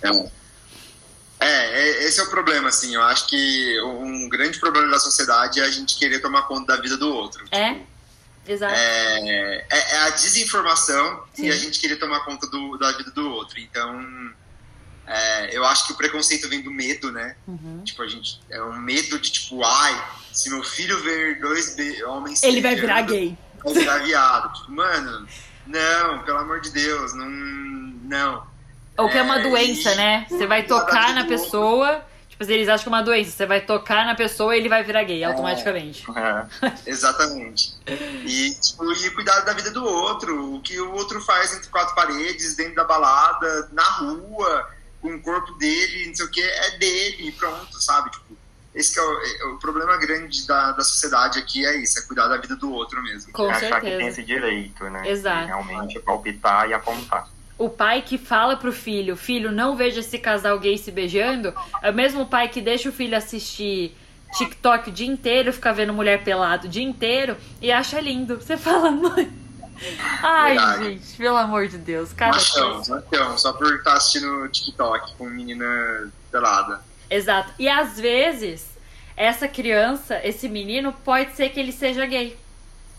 [1.41, 1.81] É.
[1.81, 2.95] É, esse é o problema, assim.
[2.95, 6.83] Eu acho que um grande problema da sociedade é a gente querer tomar conta da
[6.83, 7.45] vida do outro.
[7.51, 7.87] É, tipo,
[8.47, 8.75] exato.
[8.75, 11.47] É, é, é, a desinformação Sim.
[11.47, 13.59] e a gente querer tomar conta do, da vida do outro.
[13.59, 14.33] Então,
[15.07, 17.35] é, eu acho que o preconceito vem do medo, né?
[17.47, 17.83] Uhum.
[17.85, 18.41] Tipo, a gente.
[18.51, 21.75] É um medo de, tipo, ai, se meu filho ver dois
[22.07, 22.43] homens.
[22.43, 23.37] Ele vai virar gay.
[23.65, 24.53] Vai virar viado.
[24.55, 25.27] tipo, mano,
[25.67, 27.29] não, pelo amor de Deus, não.
[27.29, 28.50] Não.
[29.01, 30.27] Ou que é uma doença, né?
[30.29, 32.05] Você vai tocar na pessoa.
[32.29, 33.31] Tipo, eles acham que é uma doença.
[33.31, 36.05] Você vai tocar na pessoa e ele vai virar gay automaticamente.
[36.17, 37.75] É, exatamente.
[37.87, 40.55] E, tipo, e cuidar da vida do outro.
[40.55, 44.69] O que o outro faz entre quatro paredes, dentro da balada, na rua,
[45.01, 48.11] com o corpo dele, não sei o que, é dele e pronto, sabe?
[48.11, 48.37] Tipo,
[48.75, 52.29] esse é o, é o, problema grande da, da sociedade aqui é isso, é cuidar
[52.29, 53.33] da vida do outro mesmo.
[53.33, 53.81] Com Achar certeza.
[53.81, 55.09] que tem esse direito, né?
[55.11, 55.47] Exato.
[55.47, 57.29] realmente palpitar e apontar
[57.61, 61.91] o pai que fala pro filho, filho, não veja esse casal gay se beijando, é
[61.91, 63.95] o mesmo pai que deixa o filho assistir
[64.39, 68.37] TikTok o dia inteiro, ficar vendo mulher pelado o dia inteiro e acha lindo.
[68.37, 69.31] Você fala, mãe.
[70.23, 70.85] Ai, Verdade.
[70.85, 72.15] gente, pelo amor de Deus.
[72.15, 76.81] Cara, machão, machão, só por estar assistindo TikTok com menina pelada.
[77.11, 77.53] Exato.
[77.59, 78.71] E às vezes,
[79.15, 82.39] essa criança, esse menino, pode ser que ele seja gay.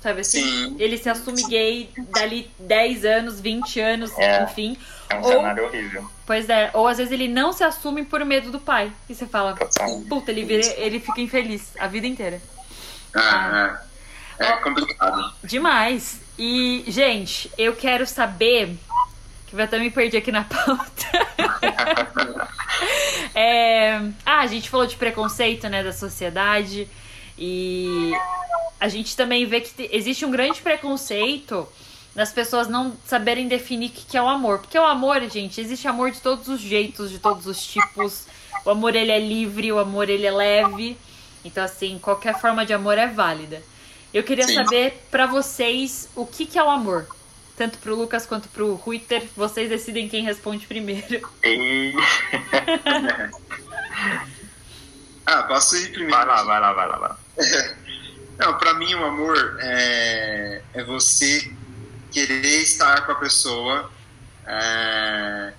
[0.01, 0.41] Sabe assim?
[0.41, 0.75] Sim.
[0.79, 4.75] Ele se assume gay dali 10 anos, 20 anos, é, enfim.
[5.07, 6.09] É um ou, cenário horrível.
[6.25, 8.91] Pois é, ou às vezes ele não se assume por medo do pai.
[9.07, 9.55] E você fala,
[10.09, 12.41] puta, ele, vira, ele fica infeliz a vida inteira.
[13.15, 13.91] Ah, ah.
[14.39, 15.33] É, é complicado.
[15.43, 16.19] Demais.
[16.37, 18.75] E, gente, eu quero saber.
[19.45, 20.87] Que eu até me perdi aqui na pauta.
[23.35, 26.87] é, ah, a gente falou de preconceito, né, da sociedade.
[27.37, 28.13] E
[28.81, 31.69] a gente também vê que existe um grande preconceito
[32.15, 34.57] nas pessoas não saberem definir o que é o amor.
[34.57, 38.25] Porque o amor, gente, existe amor de todos os jeitos, de todos os tipos.
[38.65, 40.97] O amor, ele é livre, o amor, ele é leve.
[41.45, 43.61] Então, assim, qualquer forma de amor é válida.
[44.11, 44.55] Eu queria Sim.
[44.55, 47.05] saber para vocês o que, que é o amor.
[47.55, 49.27] Tanto pro Lucas quanto pro Ruiter.
[49.37, 51.29] Vocês decidem quem responde primeiro.
[55.23, 56.15] ah, posso ir primeiro?
[56.15, 56.97] Vai lá, vai lá, vai lá.
[56.97, 57.17] Vai lá.
[58.41, 61.53] Não, para mim o amor é, é você
[62.11, 63.91] querer estar com a pessoa
[64.47, 65.53] é,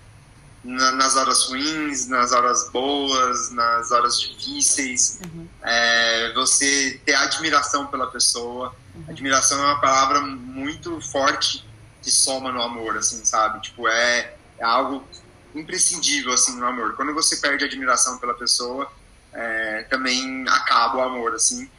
[0.65, 5.21] na, nas horas ruins, nas horas boas, nas horas difíceis.
[5.25, 5.47] Uhum.
[5.63, 8.75] É, você ter admiração pela pessoa.
[8.97, 9.05] Uhum.
[9.09, 11.65] Admiração é uma palavra muito forte
[12.03, 13.63] que soma no amor, assim, sabe?
[13.63, 15.07] Tipo, é, é algo
[15.55, 16.97] imprescindível, assim, no amor.
[16.97, 18.91] Quando você perde admiração pela pessoa,
[19.33, 21.71] é, também acaba o amor, assim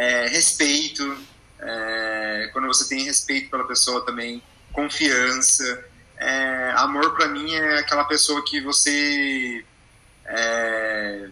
[0.00, 1.14] é, respeito,
[1.58, 4.42] é, quando você tem respeito pela pessoa também,
[4.72, 5.84] confiança.
[6.16, 9.62] É, amor para mim é aquela pessoa que você
[10.24, 11.28] é,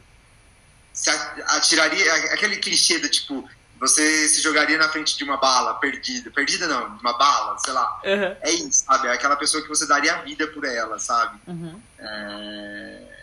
[0.92, 3.48] se atiraria, aquele clichê do tipo,
[3.80, 7.72] você se jogaria na frente de uma bala perdida, perdida não, de uma bala, sei
[7.72, 8.00] lá.
[8.04, 8.36] Uhum.
[8.42, 9.08] É isso, sabe?
[9.08, 11.38] É aquela pessoa que você daria a vida por ela, sabe?
[11.46, 11.80] Uhum.
[11.98, 13.18] É...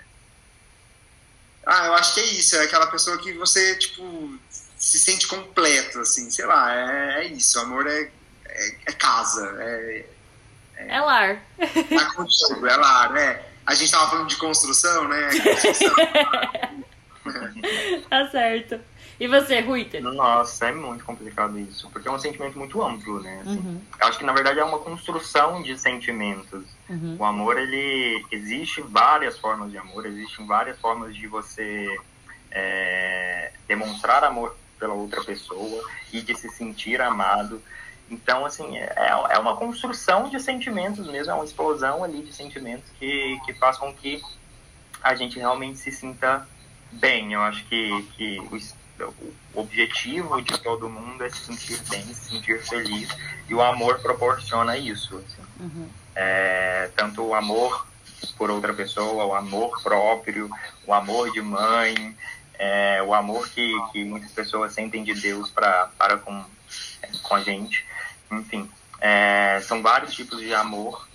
[1.68, 4.40] Ah, eu acho que é isso, é aquela pessoa que você, tipo,
[4.86, 7.60] se sente completo, assim, sei lá, é, é isso.
[7.60, 8.04] Amor é,
[8.46, 10.06] é, é casa, é,
[10.78, 10.96] é.
[10.96, 11.42] É lar.
[11.58, 13.50] É contigo, é lar, é.
[13.66, 15.30] A gente tava falando de construção, né?
[15.42, 15.96] Construção.
[18.12, 18.80] tá certo.
[19.20, 20.04] E você, Ruiter?
[20.04, 23.42] Nossa, é muito complicado isso, porque é um sentimento muito amplo, né?
[23.42, 23.82] Assim, uhum.
[24.02, 26.64] Acho que na verdade é uma construção de sentimentos.
[26.88, 27.16] Uhum.
[27.18, 31.98] O amor, ele existe várias formas de amor, existem várias formas de você
[32.52, 37.62] é, demonstrar amor pela outra pessoa e de se sentir amado.
[38.10, 38.94] Então, assim, é,
[39.30, 43.78] é uma construção de sentimentos mesmo, é uma explosão ali de sentimentos que, que faz
[43.78, 44.22] com que
[45.02, 46.48] a gente realmente se sinta
[46.92, 47.34] bem.
[47.34, 48.56] Eu acho que, que o
[49.54, 53.10] o objetivo de todo mundo é se sentir bem, se sentir feliz,
[53.50, 55.18] e o amor proporciona isso.
[55.18, 55.42] Assim.
[55.60, 55.90] Uhum.
[56.16, 57.86] É, tanto o amor
[58.38, 60.50] por outra pessoa, o amor próprio,
[60.86, 62.16] o amor de mãe,
[62.58, 66.44] é, o amor que, que muitas pessoas sentem de Deus pra, para com,
[67.24, 67.86] com a gente.
[68.32, 71.08] Enfim, é, são vários tipos de amor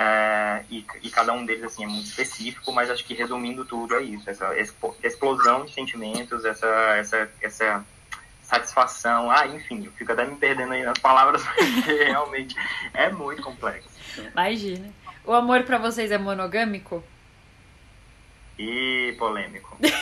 [0.00, 3.96] é, e, e, cada um deles assim é muito específico, mas acho que resumindo tudo
[3.96, 4.54] é isso, essa
[5.02, 7.84] explosão de sentimentos, essa, essa, essa
[8.40, 12.54] satisfação, ah, enfim, eu fico até me perdendo aí nas palavras, porque realmente
[12.94, 13.88] é muito complexo.
[14.32, 14.88] Imagina.
[15.24, 17.02] O amor para vocês é monogâmico?
[18.58, 19.76] E polêmico.
[19.80, 19.94] Deus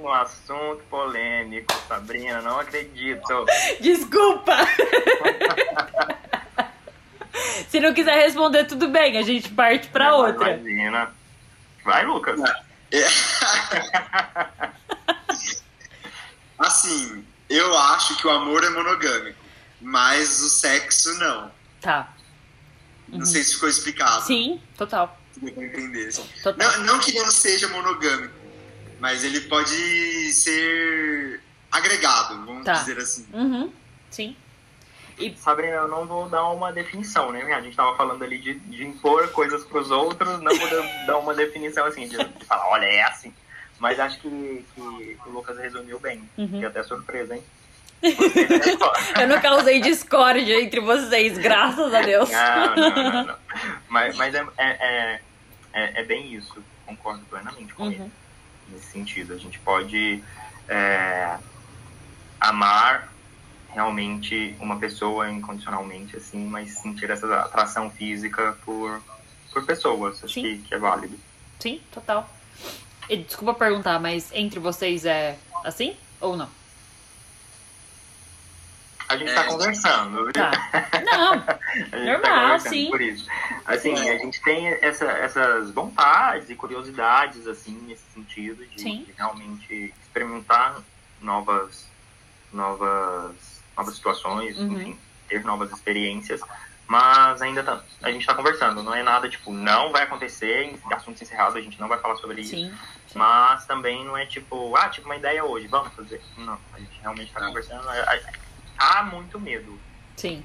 [0.00, 3.44] no assunto polêmico, Sabrina, não acredito.
[3.80, 4.56] Desculpa!
[7.68, 10.54] Se não quiser responder, tudo bem, a gente parte para outra.
[10.56, 11.12] Imagina.
[11.84, 12.40] Vai, Lucas.
[12.92, 13.04] É.
[16.58, 19.38] assim, eu acho que o amor é monogâmico,
[19.80, 21.50] mas o sexo não.
[21.80, 22.12] Tá.
[23.08, 23.18] Uhum.
[23.18, 24.24] Não sei se ficou explicado.
[24.24, 25.17] Sim, total.
[25.40, 26.10] Deu pra entender.
[26.42, 26.54] Total.
[26.56, 28.34] Não, não que não seja monogâmico,
[29.00, 32.72] mas ele pode ser agregado, vamos tá.
[32.72, 33.26] dizer assim.
[33.32, 33.72] Uhum.
[34.10, 34.36] Sim.
[35.18, 35.34] E...
[35.36, 37.42] Sabrina, eu não vou dar uma definição, né?
[37.52, 40.68] A gente tava falando ali de, de impor coisas pros outros, não vou
[41.06, 43.32] dar uma definição assim, de, de, falar, olha, é assim.
[43.78, 46.28] Mas acho que, que o Lucas resumiu bem.
[46.36, 46.48] Uhum.
[46.48, 47.42] Fiquei até surpresa, hein?
[49.20, 52.30] eu não causei discórdia entre vocês, graças a Deus.
[52.30, 53.26] Não, não, não.
[53.26, 53.36] não.
[53.88, 55.20] Mas, mas é, é,
[55.72, 56.62] é, é, bem isso.
[56.86, 57.92] Concordo plenamente com uhum.
[57.92, 58.12] ele.
[58.68, 59.32] Nesse sentido.
[59.32, 60.22] A gente pode
[60.68, 61.38] é,
[62.40, 63.12] amar
[63.70, 69.02] realmente uma pessoa incondicionalmente, assim, mas sentir essa atração física por,
[69.52, 70.22] por pessoas.
[70.24, 71.18] Acho que, que, é válido.
[71.58, 72.28] Sim, total.
[73.08, 76.57] E, desculpa perguntar, mas entre vocês é assim ou não?
[79.08, 79.46] A gente tá é.
[79.46, 80.32] conversando.
[80.32, 80.50] Tá.
[81.04, 81.58] Não, tá
[81.96, 82.90] normal, tá sim.
[82.90, 83.26] Por isso.
[83.64, 89.94] Assim, a gente tem essa, essas vontades e curiosidades, assim, nesse sentido de, de realmente
[90.02, 90.80] experimentar
[91.20, 91.88] novas,
[92.52, 94.72] novas novas situações, uhum.
[94.72, 94.98] enfim,
[95.28, 96.40] ter novas experiências.
[96.86, 101.22] Mas ainda tá, a gente está conversando, não é nada tipo, não vai acontecer, assunto
[101.22, 102.50] encerrado, a gente não vai falar sobre isso.
[102.50, 102.74] Sim,
[103.06, 103.18] sim.
[103.18, 106.20] Mas também não é tipo, ah, tipo uma ideia hoje, vamos fazer.
[106.38, 107.86] Não, a gente realmente está conversando.
[108.78, 109.78] Há muito medo.
[110.16, 110.44] Sim.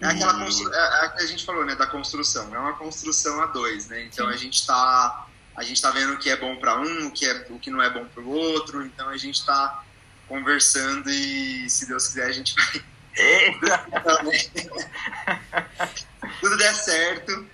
[0.00, 0.72] É aquela constru...
[0.72, 2.54] é, é que a gente falou, né, da construção.
[2.54, 4.04] É uma construção a dois, né?
[4.04, 4.34] Então Sim.
[4.34, 5.26] a gente está
[5.56, 7.70] a gente tá vendo o que é bom para um, o que é o que
[7.70, 8.84] não é bom para o outro.
[8.84, 9.82] Então a gente está
[10.28, 12.84] conversando e se Deus quiser a gente vai.
[16.40, 17.46] Tudo der certo,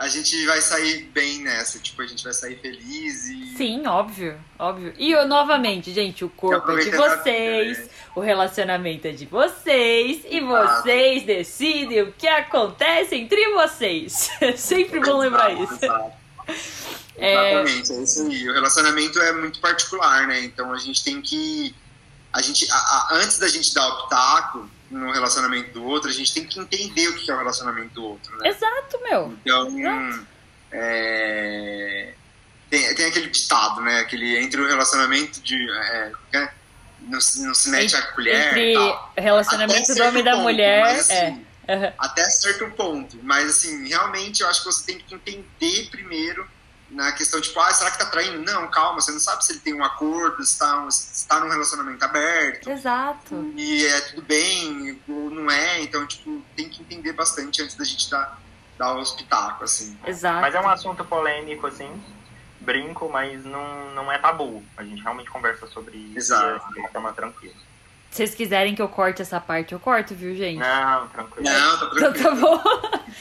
[0.00, 1.78] a gente vai sair bem nessa.
[1.78, 3.54] Tipo, a gente vai sair feliz e.
[3.54, 4.94] Sim, óbvio, óbvio.
[4.96, 7.94] E eu, novamente, gente, o corpo é de vocês, vida, né?
[8.16, 14.30] o relacionamento é de vocês, e vocês decidem o que acontece entre vocês.
[14.40, 15.84] É sempre bom lembrar isso.
[15.84, 16.12] Exato.
[17.22, 17.52] É...
[17.52, 18.48] Exatamente, é isso aí.
[18.48, 20.42] O relacionamento é muito particular, né?
[20.42, 21.74] Então a gente tem que
[22.32, 26.12] a gente, a, a, antes da gente dar o pitaco no relacionamento do outro, a
[26.12, 28.48] gente tem que entender o que é o relacionamento do outro, né?
[28.48, 29.34] Exato, meu.
[29.44, 30.26] Então, Exato.
[30.72, 32.14] É,
[32.68, 34.00] tem, tem aquele ditado, né?
[34.00, 35.56] Aquele entre o relacionamento de.
[35.70, 36.50] É, é
[37.00, 38.56] não, não se mete a colher.
[38.56, 40.82] Entre relacionamento do homem e da ponto, mulher.
[40.82, 41.76] Mas, assim, é.
[41.76, 41.92] Uhum.
[41.98, 43.18] Até certo ponto.
[43.22, 46.48] Mas, assim, realmente eu acho que você tem que entender primeiro
[46.90, 48.42] na questão tipo, ah, será que tá traindo?
[48.42, 51.48] Não, calma, você não sabe se ele tem um acordo, se tá, se tá num
[51.48, 52.68] relacionamento aberto.
[52.68, 53.52] Exato.
[53.56, 57.84] E é tudo bem, ou não é, então, tipo, tem que entender bastante antes da
[57.84, 58.40] gente dar,
[58.76, 59.98] dar os pitacos, assim.
[60.04, 60.40] Exato.
[60.40, 62.02] Mas é um assunto polêmico, assim,
[62.60, 64.62] brinco, mas não, não é tabu.
[64.76, 66.74] A gente realmente conversa sobre isso Exato.
[66.74, 67.69] de forma tranquila.
[68.10, 70.58] Se vocês quiserem que eu corte essa parte, eu corto, viu, gente?
[70.58, 71.48] Não, tranquilo.
[71.48, 72.08] Não, tá tranquilo.
[72.08, 72.62] Então tá bom.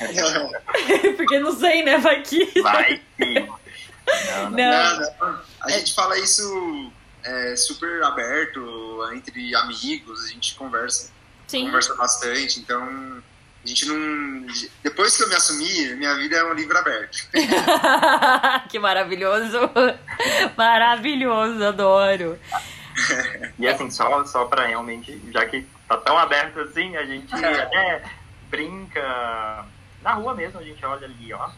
[1.16, 1.98] Porque não sei, né?
[2.00, 2.62] Vai que.
[2.62, 3.34] Vai sim.
[3.36, 5.00] Não, não.
[5.00, 5.00] não.
[5.20, 6.92] não a gente fala isso
[7.24, 11.12] é, super aberto entre amigos, a gente conversa,
[11.48, 11.66] Sim.
[11.66, 13.22] conversa bastante, então
[13.64, 14.48] a gente não.
[14.82, 17.28] Depois que eu me assumi, minha vida é um livro aberto.
[18.70, 19.60] que maravilhoso!
[20.58, 22.40] Maravilhoso, adoro!
[23.58, 27.62] E assim, só, só pra realmente, já que tá tão aberto assim, a gente é.
[27.62, 28.04] até
[28.50, 29.66] brinca.
[30.02, 31.50] Na rua mesmo, a gente olha ali, ó.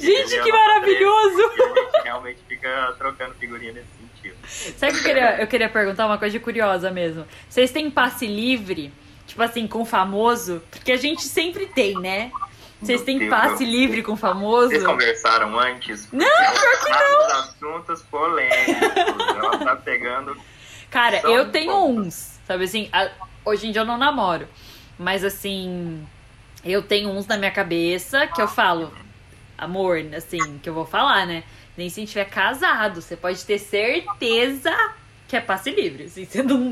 [0.00, 1.42] Gente, que maravilhoso!
[1.42, 4.36] A gente realmente fica trocando figurinha nesse sentido.
[4.78, 7.24] Sabe que eu queria, eu queria perguntar uma coisa curiosa mesmo?
[7.48, 8.92] Vocês têm passe livre,
[9.26, 10.62] tipo assim, com famoso?
[10.70, 12.30] Porque a gente sempre tem, né?
[12.82, 14.70] Vocês têm passe livre com famoso?
[14.70, 16.10] Vocês conversaram antes?
[16.12, 17.38] Não, pior que não.
[17.38, 19.26] assuntos polêmicos.
[19.36, 20.36] Ela tá pegando.
[20.90, 22.90] Cara, eu tenho uns, sabe assim?
[23.44, 24.48] Hoje em dia eu não namoro.
[24.98, 26.04] Mas assim,
[26.64, 28.92] eu tenho uns na minha cabeça que eu falo,
[29.56, 31.44] amor, assim, que eu vou falar, né?
[31.76, 34.76] Nem se a gente estiver casado, você pode ter certeza
[35.32, 36.04] que é passe livre.
[36.04, 36.70] Assim, você não,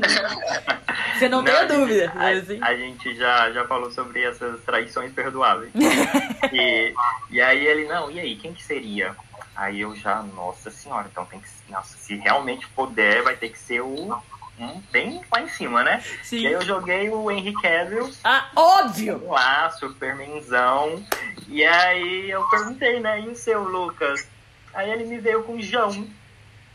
[1.17, 2.13] você não, não tem a dúvida.
[2.15, 2.59] A, assim.
[2.61, 5.71] a, gente já, já falou sobre essas traições perdoáveis.
[6.53, 6.93] e,
[7.31, 9.15] e aí ele, não, e aí, quem que seria?
[9.55, 11.47] Aí eu já, nossa senhora, então tem que.
[11.71, 14.21] Nossa, se realmente puder, vai ter que ser o
[14.59, 16.03] um bem lá em cima, né?
[16.21, 16.41] Sim.
[16.41, 18.11] E aí eu joguei o Henry Cavill.
[18.23, 19.25] Ah, óbvio!
[19.25, 21.03] Lá, Supermanzão.
[21.47, 23.21] E aí eu perguntei, né?
[23.21, 24.27] E o seu, Lucas?
[24.71, 26.07] Aí ele me veio com o João.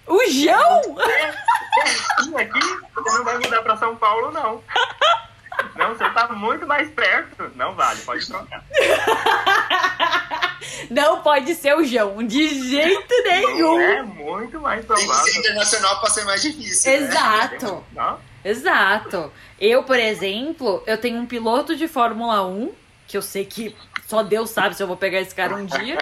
[0.06, 1.00] O João?
[1.00, 2.60] É, é, aqui,
[2.94, 4.62] você não vai mudar pra São Paulo, não.
[5.74, 7.50] Não, você tá muito mais perto.
[7.54, 8.64] Não vale, pode trocar.
[10.90, 13.80] Não pode ser o João, de jeito nenhum.
[13.80, 15.08] é muito mais provável.
[15.08, 16.90] Tem que ser internacional pra ser mais difícil.
[16.92, 16.98] Né?
[16.98, 17.84] Exato.
[17.92, 18.16] Né?
[18.44, 19.32] Exato.
[19.60, 22.72] Eu, por exemplo, eu tenho um piloto de Fórmula 1,
[23.06, 23.74] que eu sei que
[24.06, 25.98] só Deus sabe se eu vou pegar esse cara um dia.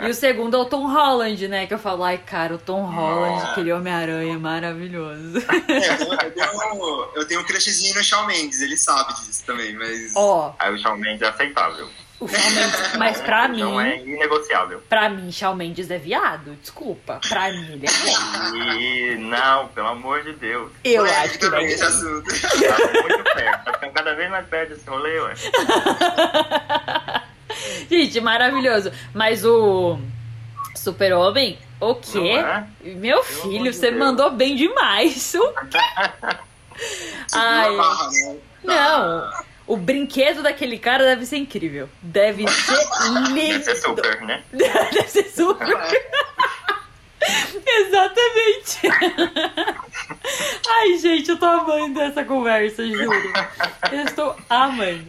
[0.00, 1.66] e o segundo é o Tom Holland, né?
[1.66, 3.50] Que eu falo, ai, cara, o Tom Holland, ah.
[3.50, 5.38] aquele Homem-Aranha maravilhoso.
[5.68, 10.12] É, eu, tenho, eu tenho um crushzinho no Shawn Mendes, ele sabe disso também, mas.
[10.14, 10.54] Ó.
[10.58, 11.88] Aí o Shawn Mendes é aceitável.
[12.20, 13.60] O Shawn Mendes, mas pra mim.
[13.60, 14.82] Não é inegociável.
[14.88, 16.54] Pra mim, Shawn Mendes é viado.
[16.60, 17.18] Desculpa.
[17.28, 18.56] Pra mim, ele é viado.
[18.78, 20.70] E não, pelo amor de Deus.
[20.84, 21.58] Eu Ué, acho que não.
[21.60, 22.24] Esse assunto.
[22.28, 23.64] Tá muito perto.
[23.64, 25.34] Tá ficando cada vez mais perto desse rolê, ué.
[27.90, 28.92] Gente, maravilhoso.
[29.14, 29.98] Mas o
[30.76, 32.36] Super-Homem, o quê?
[32.38, 32.64] É?
[32.94, 33.98] Meu filho, você Deus.
[33.98, 35.34] mandou bem demais.
[37.34, 37.70] Ai.
[37.76, 38.36] Né?
[38.64, 39.30] Não.
[39.70, 41.88] O brinquedo daquele cara deve ser incrível.
[42.02, 42.72] Deve ser
[43.32, 43.62] lindo.
[43.62, 44.42] Deve ser super, né?
[44.52, 46.08] Deve ser super.
[47.64, 48.80] Exatamente.
[50.68, 53.32] Ai, gente, eu tô amando essa conversa, juro.
[53.92, 55.06] Eu estou amando.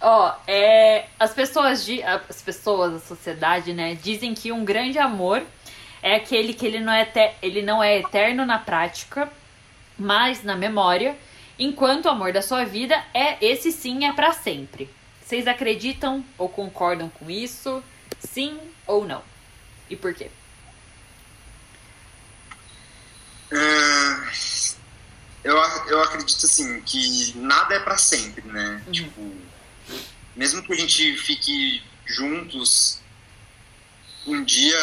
[0.00, 5.42] Ó, é, as pessoas de as pessoas, a sociedade, né, dizem que um grande amor
[6.02, 9.30] é aquele que ele não é, ele não é eterno na prática,
[9.98, 11.14] mas na memória,
[11.60, 14.90] enquanto o amor da sua vida é esse sim é para sempre.
[15.22, 17.84] Vocês acreditam ou concordam com isso?
[18.18, 19.22] Sim ou não?
[19.88, 20.30] E por quê?
[23.52, 24.74] Uh,
[25.44, 25.56] eu,
[25.88, 28.82] eu acredito assim que nada é para sempre, né?
[28.86, 28.92] Uhum.
[28.92, 29.32] Tipo
[30.34, 33.00] mesmo que a gente fique juntos,
[34.26, 34.78] um dia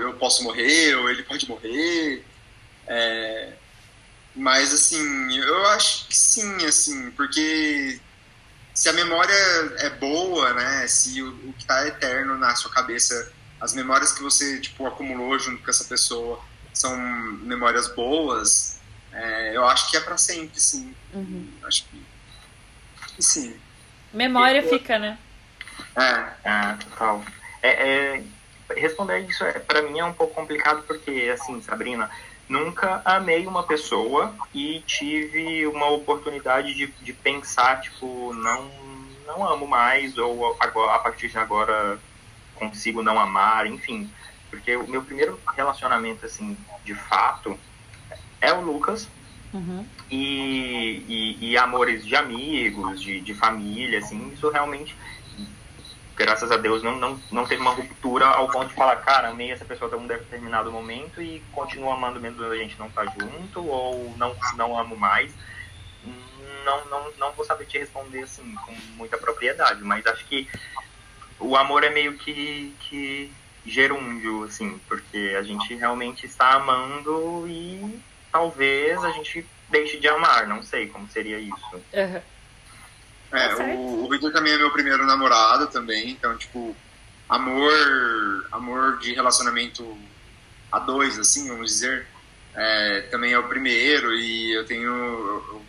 [0.00, 2.24] eu posso morrer, ou ele pode morrer.
[2.86, 3.52] É,
[4.34, 8.00] mas, assim, eu acho que sim, assim, porque
[8.74, 9.34] se a memória
[9.78, 13.30] é boa, né, se o, o que está eterno na sua cabeça,
[13.60, 18.80] as memórias que você, tipo, acumulou junto com essa pessoa são memórias boas,
[19.12, 20.94] é, eu acho que é para sempre, sim.
[21.12, 21.48] Uhum.
[21.64, 22.02] Acho que,
[23.22, 23.54] sim.
[24.12, 25.18] Memória e, fica, né?
[25.94, 27.22] É, é total.
[27.62, 28.24] É, é,
[28.74, 32.10] responder isso, é, para mim, é um pouco complicado, porque, assim, Sabrina,
[32.52, 38.70] nunca amei uma pessoa e tive uma oportunidade de, de pensar, tipo, não,
[39.26, 41.98] não amo mais, ou agora, a partir de agora
[42.54, 44.10] consigo não amar, enfim.
[44.50, 47.58] Porque o meu primeiro relacionamento, assim, de fato,
[48.40, 49.08] é o Lucas,
[49.52, 49.84] Uhum.
[50.10, 54.96] E, e, e, amores de amigos, de, de família, assim, isso realmente,
[56.16, 59.50] graças a Deus, não, não, não teve uma ruptura ao ponto de falar, cara, amei
[59.50, 63.66] essa pessoa até um determinado momento e continuo amando mesmo a gente não tá junto,
[63.66, 65.32] ou não, não amo mais.
[66.64, 70.48] Não, não, não vou saber te responder assim com muita propriedade, mas acho que
[71.40, 73.32] o amor é meio que, que
[73.66, 78.00] gerúndio, assim, porque a gente realmente está amando e
[78.30, 81.82] talvez a gente deixe de amar, não sei como seria isso.
[81.92, 82.20] Uhum.
[83.32, 86.76] É, tá o, o Victor também é meu primeiro namorado também, então, tipo,
[87.28, 89.96] amor, amor de relacionamento
[90.70, 92.06] a dois, assim, vamos dizer,
[92.54, 95.62] é, também é o primeiro e eu tenho eu,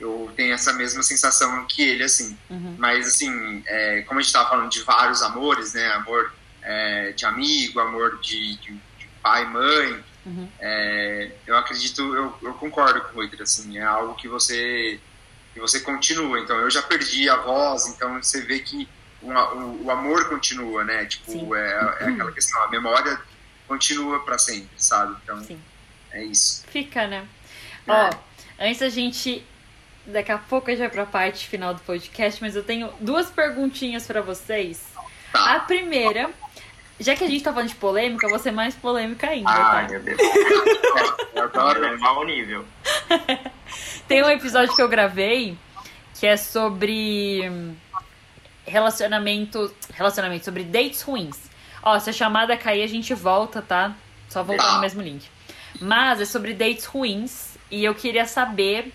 [0.00, 2.36] eu tenho essa mesma sensação que ele, assim.
[2.48, 2.76] Uhum.
[2.78, 5.86] Mas, assim, é, como a gente estava falando de vários amores, né?
[5.92, 10.04] Amor é, de amigo, amor de, de, de pai, mãe.
[10.24, 10.48] Uhum.
[10.60, 15.00] É, eu acredito, eu, eu, concordo com o Reuter, assim, é algo que você
[15.58, 16.38] que você continua.
[16.38, 18.88] Então, eu já perdi a voz, então você vê que
[19.20, 21.04] o, o, o amor continua, né?
[21.04, 23.20] Tipo, é, é, aquela questão, a memória
[23.66, 25.16] continua para sempre, sabe?
[25.22, 25.60] Então, Sim.
[26.12, 26.64] é isso.
[26.68, 27.26] Fica, né?
[27.86, 27.92] É.
[27.92, 28.10] Ó,
[28.60, 29.44] antes a gente
[30.06, 33.30] daqui a pouco a gente vai pra parte final do podcast, mas eu tenho duas
[33.30, 34.82] perguntinhas para vocês.
[35.32, 35.56] Tá.
[35.56, 36.30] A primeira
[37.00, 39.50] já que a gente tá falando de polêmica, eu vou ser mais polêmica ainda.
[39.50, 39.92] Ai, tá?
[39.92, 40.18] meu Deus.
[41.34, 42.64] eu adoro levar o nível.
[44.08, 45.56] Tem um episódio que eu gravei
[46.18, 47.50] que é sobre
[48.66, 49.72] relacionamento.
[49.94, 51.38] Relacionamento, sobre dates ruins.
[51.82, 53.94] Ó, se a chamada cair, a gente volta, tá?
[54.28, 55.26] Só voltar no mesmo link.
[55.80, 57.56] Mas é sobre dates ruins.
[57.70, 58.92] E eu queria saber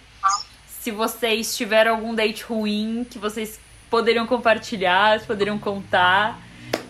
[0.67, 6.37] se vocês tiveram algum date ruim que vocês poderiam compartilhar, poderiam contar.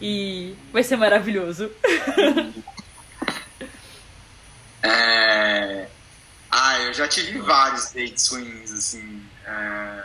[0.01, 1.71] E vai ser maravilhoso.
[4.83, 5.87] é...
[6.51, 9.25] Ah, eu já tive vários dates ruins, assim.
[9.45, 10.03] É...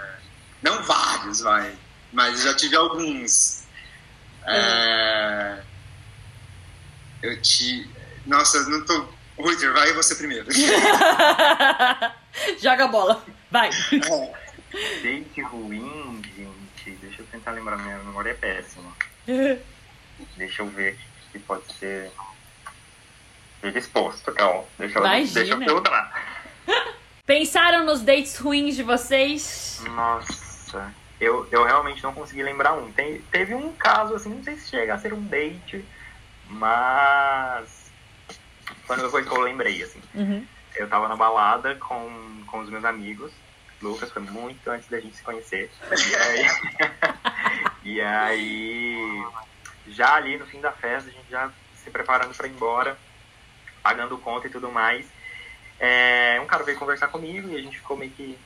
[0.63, 1.75] Não vários, vai.
[2.13, 3.65] Mas já tive alguns.
[4.47, 5.63] É...
[7.23, 7.89] Eu te.
[8.27, 9.07] Nossa, não tô.
[9.37, 10.47] Ruiter, vai você primeiro.
[12.61, 13.25] Joga a bola.
[13.51, 13.71] Vai.
[13.71, 14.49] É.
[15.03, 16.91] Date ruim, gente.
[17.01, 18.93] Deixa eu tentar lembrar, minha memória é péssima.
[20.37, 20.95] Deixa eu ver
[21.29, 22.11] o que pode ser
[23.73, 24.65] disposto, calma.
[24.79, 26.25] Deixa eu, deixa eu filtrar.
[27.27, 29.83] Pensaram nos dates ruins de vocês?
[29.91, 32.91] Nossa, eu, eu realmente não consegui lembrar um.
[32.91, 35.85] Tem, teve um caso, assim, não sei se chega a ser um date,
[36.49, 37.91] mas.
[38.87, 40.01] Quando foi que eu lembrei, assim.
[40.15, 40.45] Uhum.
[40.75, 43.33] Eu tava na balada com, com os meus amigos.
[43.83, 45.71] Lucas foi muito antes da gente se conhecer.
[45.91, 46.47] E aí,
[47.89, 49.25] e aí
[49.87, 51.51] já ali no fim da festa, a gente já
[51.83, 52.99] se preparando para ir embora,
[53.83, 55.07] pagando conta e tudo mais.
[55.81, 58.39] É, um cara veio conversar comigo e a gente ficou meio que,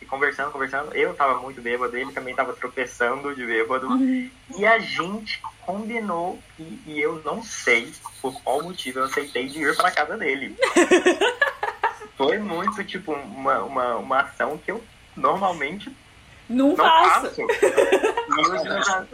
[0.00, 0.92] que conversando, conversando.
[0.96, 3.86] Eu tava muito bêbado, ele também tava tropeçando de bêbado.
[3.86, 4.28] Uhum.
[4.58, 9.62] E a gente combinou, e, e, eu não sei por qual motivo eu aceitei de
[9.62, 10.56] ir pra casa dele.
[12.18, 14.82] Foi muito, tipo, uma, uma, uma ação que eu
[15.16, 15.94] normalmente
[16.50, 17.30] não, não faço.
[17.30, 17.46] faço.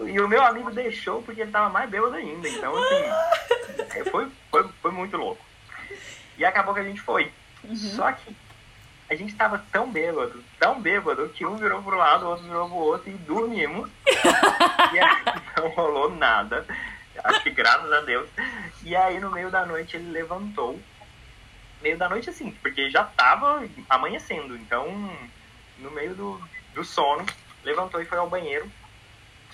[0.07, 2.49] E o meu amigo deixou porque ele tava mais bêbado ainda.
[2.49, 5.45] Então, assim, é, foi, foi, foi muito louco.
[6.39, 7.33] E acabou que a gente foi.
[7.65, 7.77] Uhum.
[7.77, 8.35] Só que
[9.09, 12.69] a gente tava tão bêbado, tão bêbado, que um virou pro lado, o outro virou
[12.69, 13.91] pro outro e dormimos.
[14.07, 15.23] e aí
[15.57, 16.67] não rolou nada.
[17.25, 18.29] Acho que graças a Deus.
[18.83, 20.79] E aí no meio da noite ele levantou.
[21.83, 24.57] Meio da noite assim, porque já tava amanhecendo.
[24.57, 24.87] Então,
[25.79, 26.41] no meio do,
[26.75, 27.25] do sono,
[27.65, 28.71] levantou e foi ao banheiro.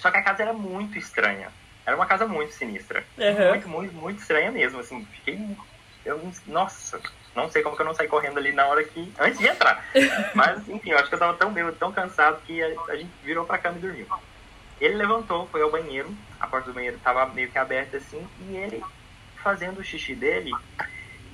[0.03, 1.49] Só que a casa era muito estranha.
[1.87, 3.05] Era uma casa muito sinistra.
[3.17, 3.49] Uhum.
[3.51, 4.81] Muito, muito, muito estranha mesmo.
[4.81, 5.57] Assim, fiquei.
[6.05, 7.01] Eu, nossa,
[7.37, 9.13] não sei como que eu não saí correndo ali na hora que.
[9.21, 9.85] antes de entrar.
[10.35, 13.13] Mas, enfim, eu acho que eu tava tão bêbado, tão cansado que a, a gente
[13.23, 14.07] virou pra cama e dormiu.
[14.81, 18.57] Ele levantou, foi ao banheiro, a porta do banheiro tava meio que aberta assim, e
[18.57, 18.83] ele
[19.41, 20.51] fazendo o xixi dele,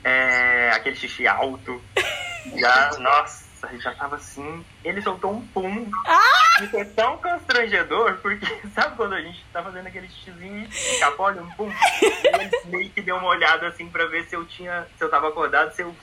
[0.05, 1.83] é, aquele xixi alto,
[2.55, 4.65] já, nossa nossa, já tava assim.
[4.85, 5.91] Ele soltou um pum.
[6.07, 6.63] Ah!
[6.63, 10.69] E foi tão constrangedor, porque sabe quando a gente tá fazendo aquele xizinho
[11.01, 11.71] capolho, um pum?
[11.71, 14.87] E ele meio que deu uma olhada assim pra ver se eu tinha.
[14.97, 15.95] se eu tava acordado, se eu.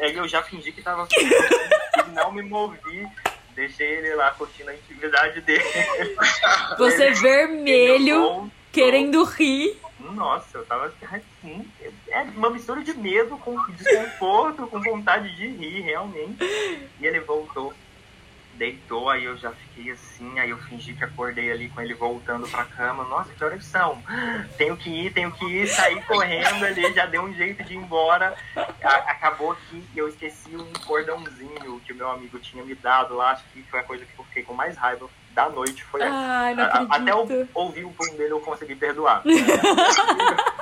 [0.00, 3.06] Aí eu já fingi que tava e não me movi.
[3.54, 5.62] Deixei ele lá curtindo a intimidade dele.
[6.76, 9.78] Você ele, vermelho, querendo rir.
[10.00, 11.70] Nossa, eu tava assim.
[12.14, 16.38] É uma mistura de medo com desconforto, com vontade de rir, realmente.
[17.00, 17.74] E ele voltou,
[18.54, 22.46] deitou, aí eu já fiquei assim, aí eu fingi que acordei ali com ele voltando
[22.46, 23.02] pra cama.
[23.02, 24.00] Nossa, que horas são?
[24.56, 27.78] Tenho que ir, tenho que ir, saí correndo ali, já deu um jeito de ir
[27.78, 28.36] embora.
[28.84, 33.44] acabou que eu esqueci um cordãozinho que o meu amigo tinha me dado lá, acho
[33.52, 36.86] que foi a coisa que eu fiquei com mais raiva da noite foi Ai, a,
[36.88, 39.22] até eu ouvir o pum dele eu consegui perdoar.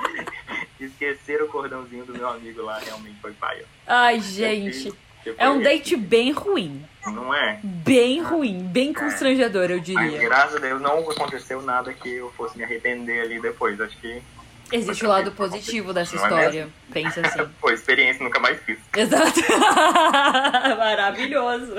[0.84, 3.64] Esquecer o cordãozinho do meu amigo lá realmente foi paia.
[3.86, 4.92] Ai, gente.
[5.38, 6.84] É um date bem ruim.
[7.06, 7.58] Não é?
[7.62, 8.94] Bem ruim, bem é.
[8.94, 10.00] constrangedor, eu diria.
[10.02, 13.80] Mas, graças a Deus não aconteceu nada que eu fosse me arrepender ali depois.
[13.80, 14.22] Acho que.
[14.70, 16.68] Existe o lado positivo dessa não é história.
[16.90, 17.46] É Pensa assim.
[17.60, 18.78] Pô, experiência nunca mais fiz.
[18.96, 19.40] Exato.
[20.78, 21.74] Maravilhoso.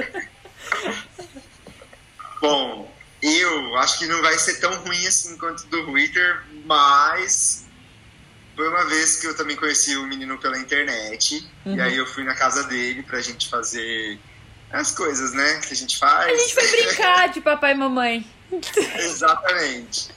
[2.40, 7.63] Bom, eu acho que não vai ser tão ruim assim quanto do Twitter, mas
[8.56, 11.48] foi uma vez que eu também conheci o menino pela internet.
[11.66, 11.76] Uhum.
[11.76, 14.20] E aí eu fui na casa dele pra gente fazer
[14.72, 15.60] as coisas, né?
[15.60, 16.32] Que a gente faz.
[16.32, 18.28] A gente foi brincar de papai e mamãe.
[19.00, 20.10] Exatamente.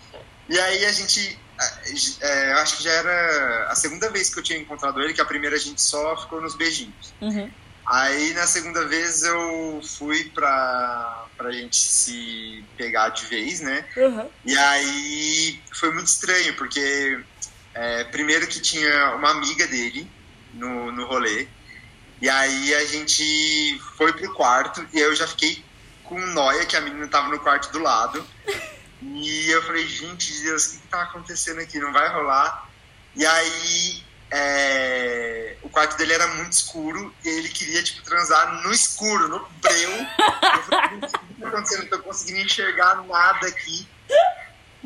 [0.48, 1.38] E aí a gente.
[2.20, 5.20] É, eu acho que já era a segunda vez que eu tinha encontrado ele, que
[5.22, 7.14] a primeira a gente só ficou nos beijinhos.
[7.20, 7.50] Uhum.
[7.86, 13.84] Aí na segunda vez eu fui pra, pra gente se pegar de vez, né?
[13.96, 14.28] Uhum.
[14.44, 17.20] E aí foi muito estranho, porque
[17.76, 20.10] é, primeiro que tinha uma amiga dele
[20.54, 21.46] no, no rolê.
[22.20, 25.62] E aí a gente foi pro quarto e eu já fiquei
[26.02, 28.26] com noia que a menina tava no quarto do lado.
[29.02, 31.78] E eu falei, gente de Deus, o que, que tá acontecendo aqui?
[31.78, 32.66] Não vai rolar.
[33.14, 38.72] E aí é, o quarto dele era muito escuro e ele queria, tipo, transar no
[38.72, 39.90] escuro, no breu.
[39.92, 41.82] Eu falei, o que tá acontecendo?
[41.82, 43.86] Não tô conseguindo enxergar nada aqui.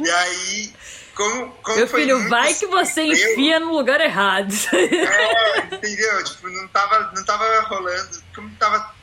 [0.02, 0.72] E aí,
[1.20, 4.54] como, como Meu filho, vai que você breu, enfia no lugar errado.
[4.72, 6.24] É, entendeu?
[6.24, 8.94] Tipo, não tava, não tava rolando, como tava,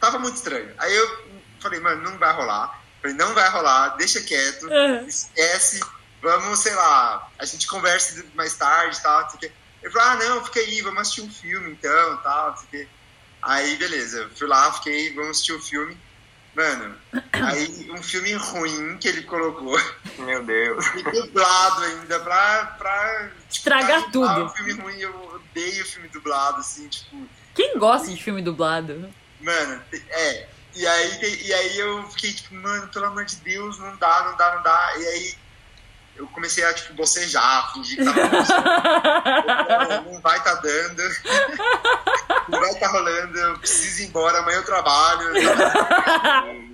[0.00, 0.74] tava muito estranho.
[0.78, 1.24] Aí eu
[1.60, 2.82] falei, mano, não vai rolar.
[3.00, 5.06] Falei, não vai rolar, deixa quieto, uhum.
[5.06, 5.80] esquece,
[6.20, 9.28] vamos, sei lá, a gente conversa mais tarde e tal,
[9.82, 12.88] ele falou, ah, não, fica aí, vamos assistir um filme então, tal, não sei o
[13.40, 15.96] Aí, beleza, fui lá, fiquei, vamos assistir o um filme.
[16.60, 16.94] Mano,
[17.32, 19.80] aí um filme ruim que ele colocou.
[20.20, 20.84] Meu Deus.
[20.94, 22.66] E dublado ainda, pra.
[22.78, 24.44] pra Estragar pra tudo.
[24.44, 27.26] Um filme ruim, eu odeio filme dublado, assim, tipo.
[27.54, 29.10] Quem gosta de filme dublado?
[29.40, 30.48] Mano, é.
[30.74, 34.36] E aí, e aí eu fiquei tipo, mano, pelo amor de Deus, não dá, não
[34.36, 34.92] dá, não dá.
[34.98, 35.34] E aí
[36.20, 38.28] eu comecei a, tipo, bocejar, fingir que tava
[40.04, 41.02] não, não vai estar tá dando.
[42.46, 45.32] não vai estar tá rolando, eu preciso ir embora, amanhã eu trabalho.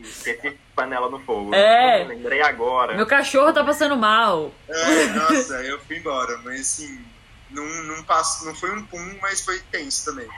[0.02, 1.54] Esqueci panela no fogo.
[1.54, 2.02] É.
[2.02, 2.96] Eu lembrei agora.
[2.96, 4.52] Meu cachorro tá passando mal.
[4.68, 7.04] É, nossa, eu fui embora, mas assim.
[7.48, 10.28] Não, não, passo, não foi um pum, mas foi tenso também.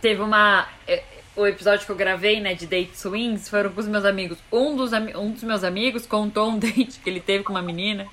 [0.00, 0.66] Teve uma.
[0.88, 1.04] É,
[1.36, 4.36] o episódio que eu gravei, né, de Date Swings, foram com os meus amigos.
[4.50, 8.08] Um dos, um dos meus amigos contou um date que ele teve com uma menina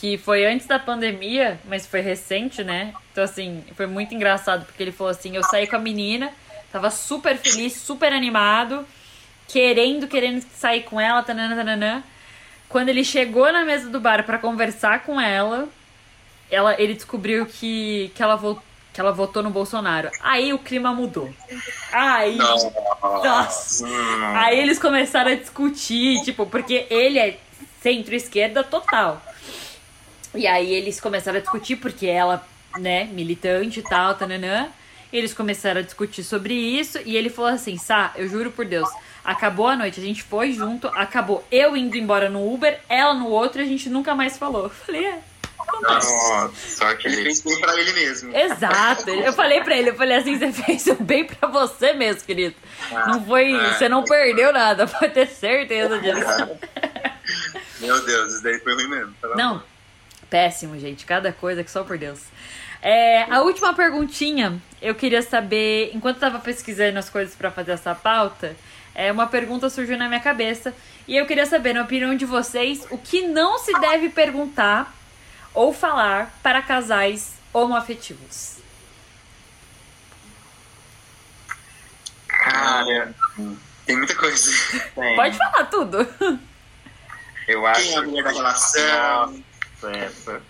[0.00, 2.94] que foi antes da pandemia, mas foi recente, né?
[3.10, 6.30] Então, assim, foi muito engraçado, porque ele falou assim: eu saí com a menina,
[6.72, 8.86] tava super feliz, super animado,
[9.48, 12.04] querendo, querendo sair com ela, tanana, tanana.
[12.68, 15.68] Quando ele chegou na mesa do bar para conversar com ela,
[16.50, 20.10] ela, ele descobriu que, que, ela votou, que ela votou no Bolsonaro.
[20.20, 21.32] Aí o clima mudou.
[21.90, 22.36] Aí.
[22.36, 23.86] Nossa.
[24.34, 27.38] Aí eles começaram a discutir, tipo, porque ele é
[27.80, 29.22] centro-esquerda total.
[30.34, 32.46] E aí eles começaram a discutir, porque ela,
[32.78, 34.68] né, militante e tal, tananã.
[35.12, 38.88] Eles começaram a discutir sobre isso e ele falou assim: Sá, eu juro por Deus,
[39.24, 43.28] acabou a noite, a gente foi junto, acabou eu indo embora no Uber, ela no
[43.28, 44.64] outro e a gente nunca mais falou.
[44.64, 45.18] Eu falei: É.
[45.82, 48.36] Nossa, só que ele fez bem pra ele mesmo.
[48.36, 49.10] Exato.
[49.10, 52.54] Eu falei pra ele, eu falei assim, você fez o bem pra você mesmo, querido.
[52.90, 53.52] Não foi.
[53.52, 53.74] É.
[53.74, 56.58] Você não perdeu nada, pode ter certeza disso.
[57.80, 59.14] Meu Deus, isso daí foi ruim mesmo.
[59.36, 59.62] Não, amor.
[60.30, 61.04] Péssimo, gente.
[61.04, 62.20] Cada coisa que só por Deus.
[62.80, 67.94] É, a última perguntinha, eu queria saber, enquanto estava pesquisando as coisas para fazer essa
[67.94, 68.56] pauta,
[68.94, 70.74] é, uma pergunta surgiu na minha cabeça.
[71.06, 74.94] E eu queria saber, na opinião de vocês, o que não se deve perguntar
[75.54, 78.58] ou falar para casais homoafetivos.
[82.28, 83.14] Cara,
[83.84, 84.50] tem muita coisa.
[84.94, 85.16] Tem.
[85.16, 86.08] Pode falar tudo.
[87.48, 89.44] Eu acho Quem é a mulher da relação?
[89.86, 90.42] Essa.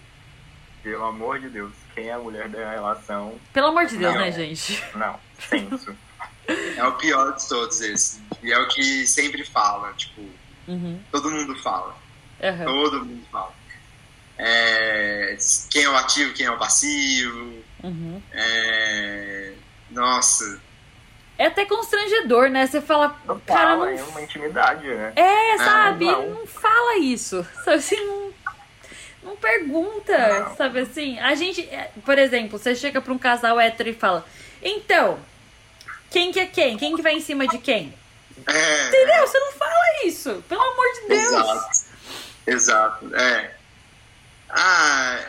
[0.83, 3.39] Pelo amor de Deus, quem é a mulher da relação?
[3.53, 4.83] Pelo amor de Deus, não, né, gente?
[4.95, 5.97] Não, senso.
[6.77, 8.21] é o pior de todos esses.
[8.43, 10.23] E é o que sempre fala, tipo,
[10.69, 11.01] uhum.
[11.11, 11.95] todo mundo fala.
[12.41, 12.65] Uhum.
[12.65, 13.53] Todo mundo fala.
[14.39, 15.37] É,
[15.69, 17.55] quem é o ativo, quem é o passivo.
[17.83, 18.23] Uhum.
[18.33, 19.53] É,
[19.91, 20.61] nossa.
[21.37, 22.67] É até constrangedor, né?
[22.67, 23.17] Você fala.
[23.25, 23.99] Não cara, fala, não...
[23.99, 25.13] é uma intimidade, né?
[25.17, 26.05] É, sabe?
[26.05, 27.45] Não, não fala isso.
[27.65, 28.28] Sabe assim, não
[29.23, 30.57] não pergunta, não.
[30.57, 31.19] sabe assim?
[31.19, 34.25] A gente, é, por exemplo, você chega pra um casal hétero e fala:
[34.63, 35.19] Então,
[36.11, 36.77] quem que é quem?
[36.77, 37.95] Quem que vai em cima de quem?
[38.47, 39.27] É, Entendeu?
[39.27, 41.23] Você não fala isso, pelo amor de Deus.
[41.23, 41.89] Exato.
[42.47, 43.15] Exato.
[43.17, 43.55] É.
[44.49, 45.21] Ah,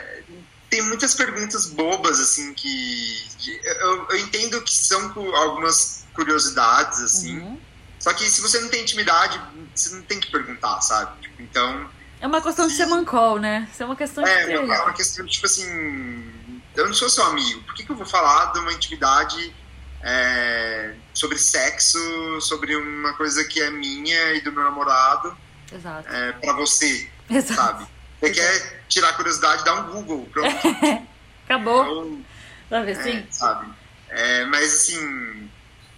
[0.70, 3.28] tem muitas perguntas bobas, assim, que.
[3.64, 7.38] Eu, eu entendo que são algumas curiosidades, assim.
[7.38, 7.60] Uhum.
[7.98, 9.40] Só que se você não tem intimidade,
[9.74, 11.20] você não tem que perguntar, sabe?
[11.20, 11.90] Tipo, então
[12.20, 13.68] é uma questão de ser mancol, né?
[13.72, 14.52] Isso é uma questão é, de.
[14.52, 16.32] É, é uma questão de, tipo assim.
[16.76, 17.62] Eu não sou seu amigo.
[17.62, 19.54] Por que, que eu vou falar de uma intimidade
[20.02, 25.36] é, sobre sexo, sobre uma coisa que é minha e do meu namorado?
[25.72, 26.08] Exato.
[26.08, 27.54] É, pra você, Exato.
[27.54, 27.86] sabe?
[28.20, 30.56] Você quer tirar curiosidade, dá um Google, pronto.
[31.44, 31.82] Acabou.
[31.82, 32.24] Então,
[32.68, 33.18] sabe assim?
[33.18, 33.72] É, sabe?
[34.08, 35.50] É, mas assim,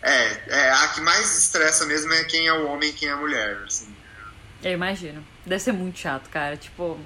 [0.02, 3.12] é, é, a que mais estressa mesmo é quem é o homem e quem é
[3.12, 3.94] a mulher, assim.
[4.62, 5.24] Eu imagino.
[5.44, 6.56] Deve ser muito chato, cara.
[6.56, 6.98] Tipo,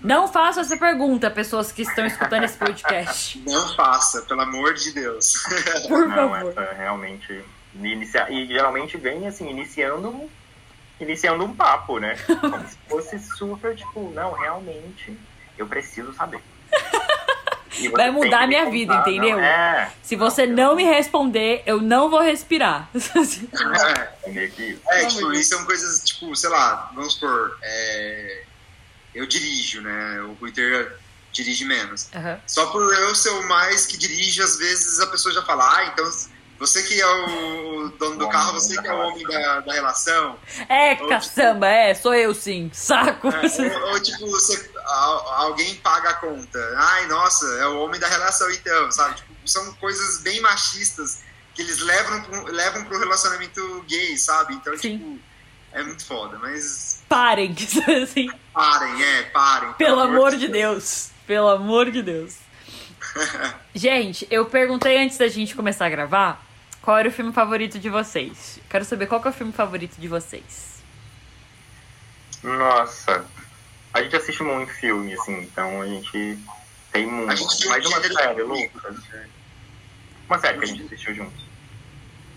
[0.00, 3.38] não faça essa pergunta, pessoas que estão escutando esse podcast.
[3.46, 5.34] Não faça, pelo amor de Deus.
[5.88, 6.52] Por não, favor.
[6.52, 7.44] Essa realmente.
[7.74, 8.30] Inicia...
[8.30, 10.28] E geralmente vem assim, iniciando
[11.00, 12.16] iniciando um papo, né?
[12.40, 15.16] Como se fosse super, tipo, não, realmente,
[15.56, 16.40] eu preciso saber.
[17.92, 19.38] Vai mudar a minha vida, entendeu?
[19.38, 22.88] É, Se você não, não me responder, eu não vou respirar.
[24.24, 24.72] É, é.
[24.88, 28.42] É, tipo, isso são coisas, tipo, sei lá, vamos supor, é,
[29.14, 30.22] eu dirijo, né?
[30.22, 30.98] O Twitter
[31.32, 32.08] dirige menos.
[32.14, 32.38] Uhum.
[32.46, 35.86] Só por eu ser o mais que dirige, às vezes a pessoa já fala, ah,
[35.86, 36.10] então
[36.60, 40.38] você que é o dono do carro, você que é o homem da, da relação.
[40.68, 43.28] É, ou, caçamba, tipo, é, sou eu sim, saco.
[43.28, 46.58] É, ou, ou, tipo, você, alguém paga a conta.
[46.76, 49.14] Ai, nossa, é o homem da relação então, sabe?
[49.14, 51.22] Tipo, são coisas bem machistas
[51.54, 54.52] que eles levam pro, levam pro relacionamento gay, sabe?
[54.52, 54.98] Então, sim.
[54.98, 55.18] tipo,
[55.72, 57.02] é muito foda, mas...
[57.08, 57.56] Parem,
[58.04, 58.30] assim.
[58.52, 59.72] Parem, é, parem.
[59.72, 60.52] Pelo, pelo amor de Deus.
[60.52, 61.10] Deus.
[61.26, 62.36] Pelo amor de Deus.
[63.74, 66.49] gente, eu perguntei antes da gente começar a gravar
[66.82, 68.58] qual era o filme favorito de vocês?
[68.68, 70.82] Quero saber qual que é o filme favorito de vocês.
[72.42, 73.24] Nossa,
[73.92, 76.38] a gente assiste muito filme, assim, então a gente
[76.90, 77.26] tem muito.
[77.26, 78.96] Mais uma série, Lucas.
[80.26, 81.44] Uma série que a gente assistiu juntos.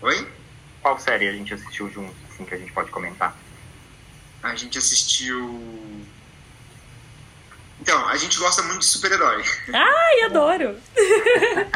[0.02, 0.28] Oi?
[0.82, 3.34] Qual série a gente assistiu juntos, assim, que a gente pode comentar?
[4.42, 5.98] A gente assistiu.
[7.80, 9.42] Então, a gente gosta muito de super-herói.
[9.72, 10.78] Ai, adoro!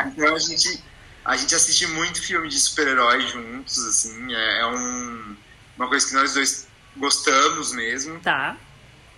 [0.06, 0.82] então a gente
[1.28, 5.36] a gente assiste muito filme de super-heróis juntos, assim, é, é um,
[5.76, 6.66] uma coisa que nós dois
[6.96, 8.18] gostamos mesmo.
[8.20, 8.56] Tá.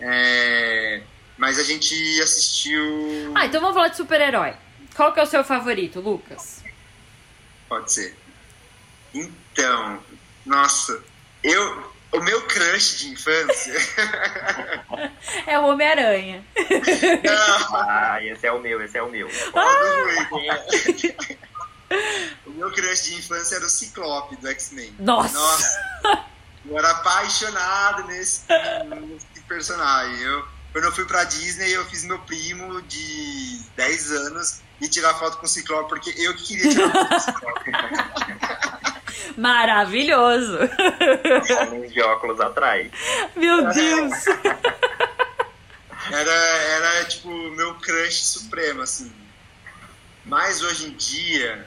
[0.01, 1.03] É,
[1.39, 3.33] mas a gente assistiu.
[3.33, 4.55] Ah, então vamos falar de super-herói.
[4.97, 6.65] Qual que é o seu favorito, Lucas?
[7.69, 8.17] Pode ser.
[9.15, 10.03] Então,
[10.45, 11.01] nossa,
[11.45, 11.91] eu.
[12.13, 13.73] O meu crush de infância.
[15.47, 16.45] é o Homem-Aranha.
[17.73, 19.29] Ah, esse é o meu, esse é o meu.
[19.55, 21.41] Ah!
[22.47, 24.95] o meu crush de infância era o Ciclope do X-Men.
[24.99, 25.35] Nossa!
[25.35, 26.25] Nossa!
[26.65, 28.43] Eu era apaixonado nesse,
[28.89, 30.21] nesse personagem.
[30.21, 35.15] Eu, quando eu fui pra Disney, eu fiz meu primo de 10 anos e tirar
[35.15, 37.73] foto com o Ciclope, porque eu que queria tirar foto com o Ciclope.
[39.37, 40.59] Maravilhoso!
[41.69, 42.91] Homens de óculos atrás.
[43.35, 44.13] Meu Deus!
[46.11, 49.13] Era, era tipo meu crush supremo, assim.
[50.25, 51.67] Mas hoje em dia,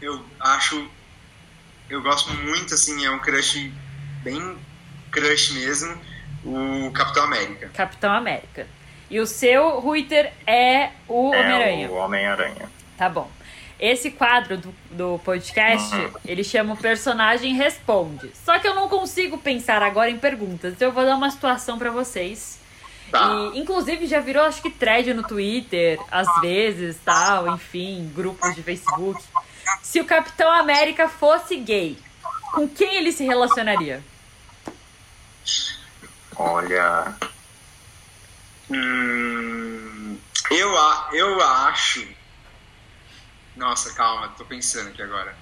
[0.00, 0.88] eu acho.
[1.88, 3.72] Eu gosto muito, assim, é um crush
[4.22, 4.58] bem
[5.10, 5.96] crush mesmo,
[6.44, 7.70] o Capitão América.
[7.74, 8.66] Capitão América.
[9.08, 11.90] E o seu Ruiter é o é Homem-Aranha.
[11.90, 12.70] O Homem-Aranha.
[12.98, 13.30] Tá bom.
[13.78, 16.10] Esse quadro do, do podcast, uhum.
[16.24, 18.30] ele chama o personagem responde.
[18.34, 20.72] Só que eu não consigo pensar agora em perguntas.
[20.72, 22.58] Então eu vou dar uma situação para vocês.
[23.10, 23.50] Tá.
[23.54, 28.62] E, inclusive, já virou, acho que, thread no Twitter, às vezes, tal, enfim, grupos de
[28.62, 29.22] Facebook.
[29.82, 31.98] Se o Capitão América fosse gay,
[32.52, 34.02] com quem ele se relacionaria?
[36.36, 37.14] Olha.
[38.70, 40.18] Hum,
[40.50, 40.74] eu,
[41.12, 42.06] eu acho.
[43.56, 45.34] Nossa, calma, tô pensando aqui agora.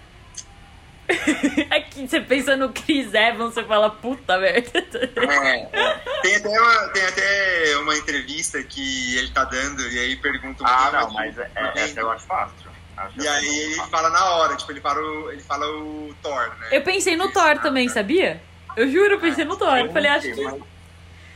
[1.70, 4.79] é que você pensa no Chris Evans, você fala, puta merda.
[5.16, 6.03] É, é.
[6.22, 10.91] Tem, até uma, tem até uma entrevista que ele tá dando e aí pergunta Ah,
[10.93, 12.64] não, mas é, essa eu acho fácil.
[12.97, 16.49] Acho e aí ele fala na hora, tipo, ele, para o, ele fala o Thor,
[16.61, 16.68] né?
[16.70, 18.40] Eu pensei no Thor também, sabia?
[18.76, 19.78] Eu juro, eu pensei no Thor.
[19.78, 20.45] Eu falei, acho que.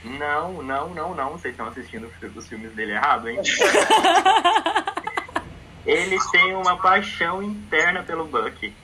[0.05, 1.33] Não, não, não, não.
[1.33, 3.41] Vocês estão assistindo os filmes dele errado, hein?
[5.85, 8.75] ele tem uma paixão interna pelo Bucky.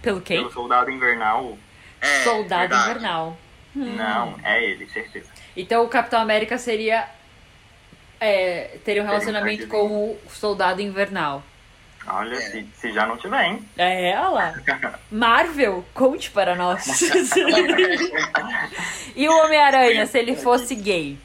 [0.00, 0.38] Pelo quem?
[0.38, 1.58] Pelo Soldado Invernal.
[2.00, 2.90] É, Soldado verdade.
[2.90, 3.36] Invernal.
[3.76, 3.96] Hum.
[3.96, 5.28] Não, é ele, certeza.
[5.56, 7.08] Então o Capitão América seria.
[8.20, 11.42] É, teria um relacionamento com o Soldado Invernal.
[12.10, 12.40] Olha, é.
[12.40, 13.68] se, se já não tiver, hein?
[13.76, 14.54] É, lá.
[15.10, 16.86] Marvel, conte para nós.
[19.14, 21.18] e o Homem-Aranha, se ele fosse gay?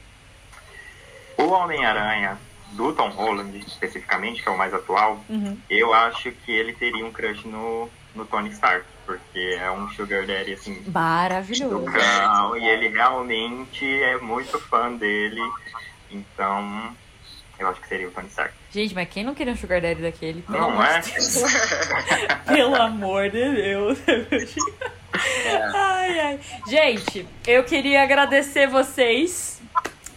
[1.36, 2.38] O Homem-Aranha,
[2.72, 5.56] do Tom Holland, especificamente, que é o mais atual, uhum.
[5.68, 10.26] eu acho que ele teria um crush no, no Tony Stark, porque é um sugar
[10.26, 10.82] daddy, assim...
[10.86, 11.86] Maravilhoso.
[12.56, 15.40] e ele realmente é muito fã dele,
[16.10, 16.94] então
[17.58, 18.52] eu acho que seria o Tony Stark.
[18.70, 20.44] Gente, mas quem não queria um Sugar Daddy daquele?
[20.48, 21.00] Não é?
[22.46, 23.98] Pelo amor de Deus.
[25.74, 26.40] Ai, ai.
[26.66, 29.60] Gente, eu queria agradecer vocês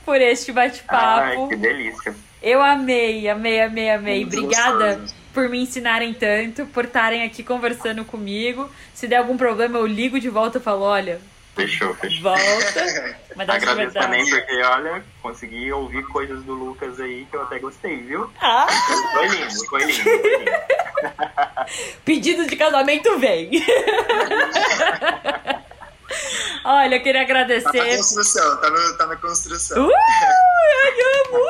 [0.04, 1.44] por este bate-papo.
[1.44, 2.16] Ai, que delícia.
[2.42, 4.22] Eu amei, amei, amei, amei.
[4.22, 5.16] Muito Obrigada gostoso.
[5.34, 8.70] por me ensinarem tanto, por estarem aqui conversando comigo.
[8.94, 11.20] Se der algum problema, eu ligo de volta e falo, olha,
[11.58, 12.22] Fechou, fechou.
[12.22, 13.16] Volta.
[13.36, 17.98] Mas Agradeço também porque, olha, consegui ouvir coisas do Lucas aí que eu até gostei,
[17.98, 18.30] viu?
[18.40, 18.68] Ah.
[19.12, 20.52] Foi lindo, foi lindo, foi lindo.
[22.06, 23.50] Pedido de casamento vem.
[26.64, 27.72] Olha, eu queria agradecer.
[27.72, 29.88] Tá na construção, tá, no, tá na construção.
[29.88, 29.92] Uh,
[31.00, 31.46] eu amo!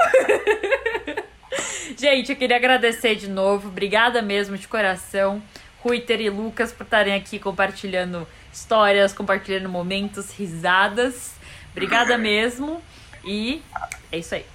[1.97, 3.67] Gente, eu queria agradecer de novo.
[3.67, 5.43] Obrigada mesmo, de coração.
[5.79, 8.27] Ruiter e Lucas por estarem aqui compartilhando
[8.57, 11.33] histórias, compartilhando momentos, risadas.
[11.71, 12.81] Obrigada mesmo.
[13.23, 13.61] E
[14.11, 14.45] é isso aí.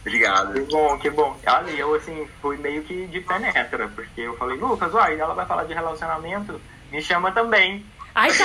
[0.00, 0.52] Obrigado.
[0.52, 1.36] Que bom, que bom.
[1.46, 5.46] Olha, eu assim, fui meio que de penetra, porque eu falei, Lucas, uai, ela vai
[5.46, 6.60] falar de relacionamento,
[6.92, 7.84] me chama também.
[8.14, 8.44] Ai, tá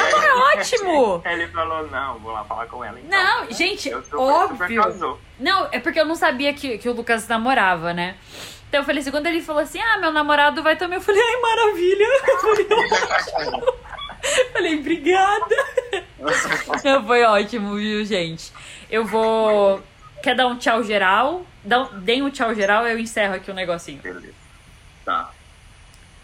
[0.55, 1.21] ótimo!
[1.29, 2.99] Ele falou, não, vou lá falar com ela.
[2.99, 3.19] Então.
[3.19, 4.83] Não, gente, super, óbvio.
[4.83, 8.15] Super não, é porque eu não sabia que, que o Lucas namorava, né?
[8.69, 11.21] Então eu falei assim, quando ele falou assim, ah, meu namorado vai também, eu falei,
[11.21, 12.05] ai, maravilha.
[12.29, 12.67] Eu falei,
[14.53, 15.55] falei obrigada.
[17.05, 18.51] Foi ótimo, viu, gente?
[18.89, 19.83] Eu vou.
[20.21, 21.45] Quer dar um tchau geral?
[21.63, 24.01] Dá, deem um tchau geral, eu encerro aqui o um negocinho.
[24.01, 24.33] Beleza.
[25.05, 25.31] Tá.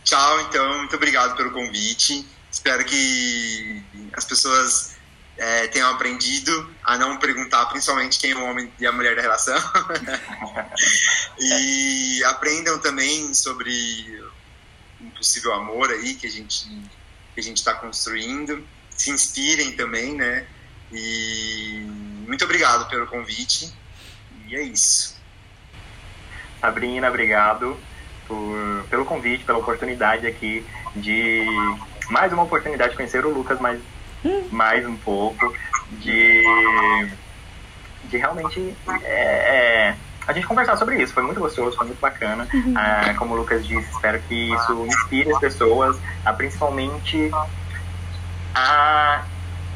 [0.03, 2.26] Tchau, então, muito obrigado pelo convite.
[2.51, 3.84] Espero que
[4.14, 4.95] as pessoas
[5.38, 9.22] é, tenham aprendido a não perguntar principalmente quem é o homem e a mulher da
[9.22, 9.58] relação.
[11.39, 14.24] e aprendam também sobre
[15.01, 16.70] um possível amor aí que a gente
[17.36, 18.66] que a gente está construindo.
[18.90, 20.48] Se inspirem também, né?
[20.92, 21.86] E
[22.26, 23.72] muito obrigado pelo convite.
[24.48, 25.16] E é isso.
[26.62, 27.78] Sabrina, obrigado
[28.28, 30.66] por, pelo convite, pela oportunidade aqui
[30.96, 31.46] de
[32.10, 33.80] mais uma oportunidade de conhecer o Lucas mais,
[34.52, 35.54] mais um pouco,
[35.92, 36.42] de,
[38.06, 39.96] de realmente é, é,
[40.28, 41.14] a gente conversar sobre isso.
[41.14, 42.48] Foi muito gostoso, foi muito bacana.
[42.54, 42.74] Uhum.
[42.76, 47.32] Ah, como o Lucas disse, espero que isso inspire as pessoas a principalmente
[48.54, 49.24] a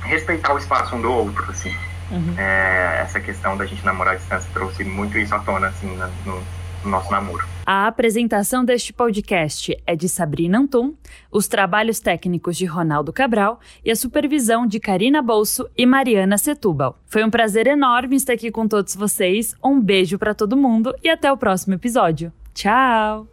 [0.03, 1.75] respeitar o espaço um do outro, assim.
[2.11, 2.33] Uhum.
[2.37, 5.95] É, essa questão da gente namorar à distância trouxe muito isso à tona, assim,
[6.25, 6.45] no, no
[6.89, 7.45] nosso namoro.
[7.71, 10.95] A apresentação deste podcast é de Sabrina Antum,
[11.31, 16.97] os trabalhos técnicos de Ronaldo Cabral e a supervisão de Karina Bolso e Mariana Setúbal.
[17.05, 19.53] Foi um prazer enorme estar aqui com todos vocês.
[19.63, 22.33] Um beijo para todo mundo e até o próximo episódio.
[22.55, 23.27] Tchau!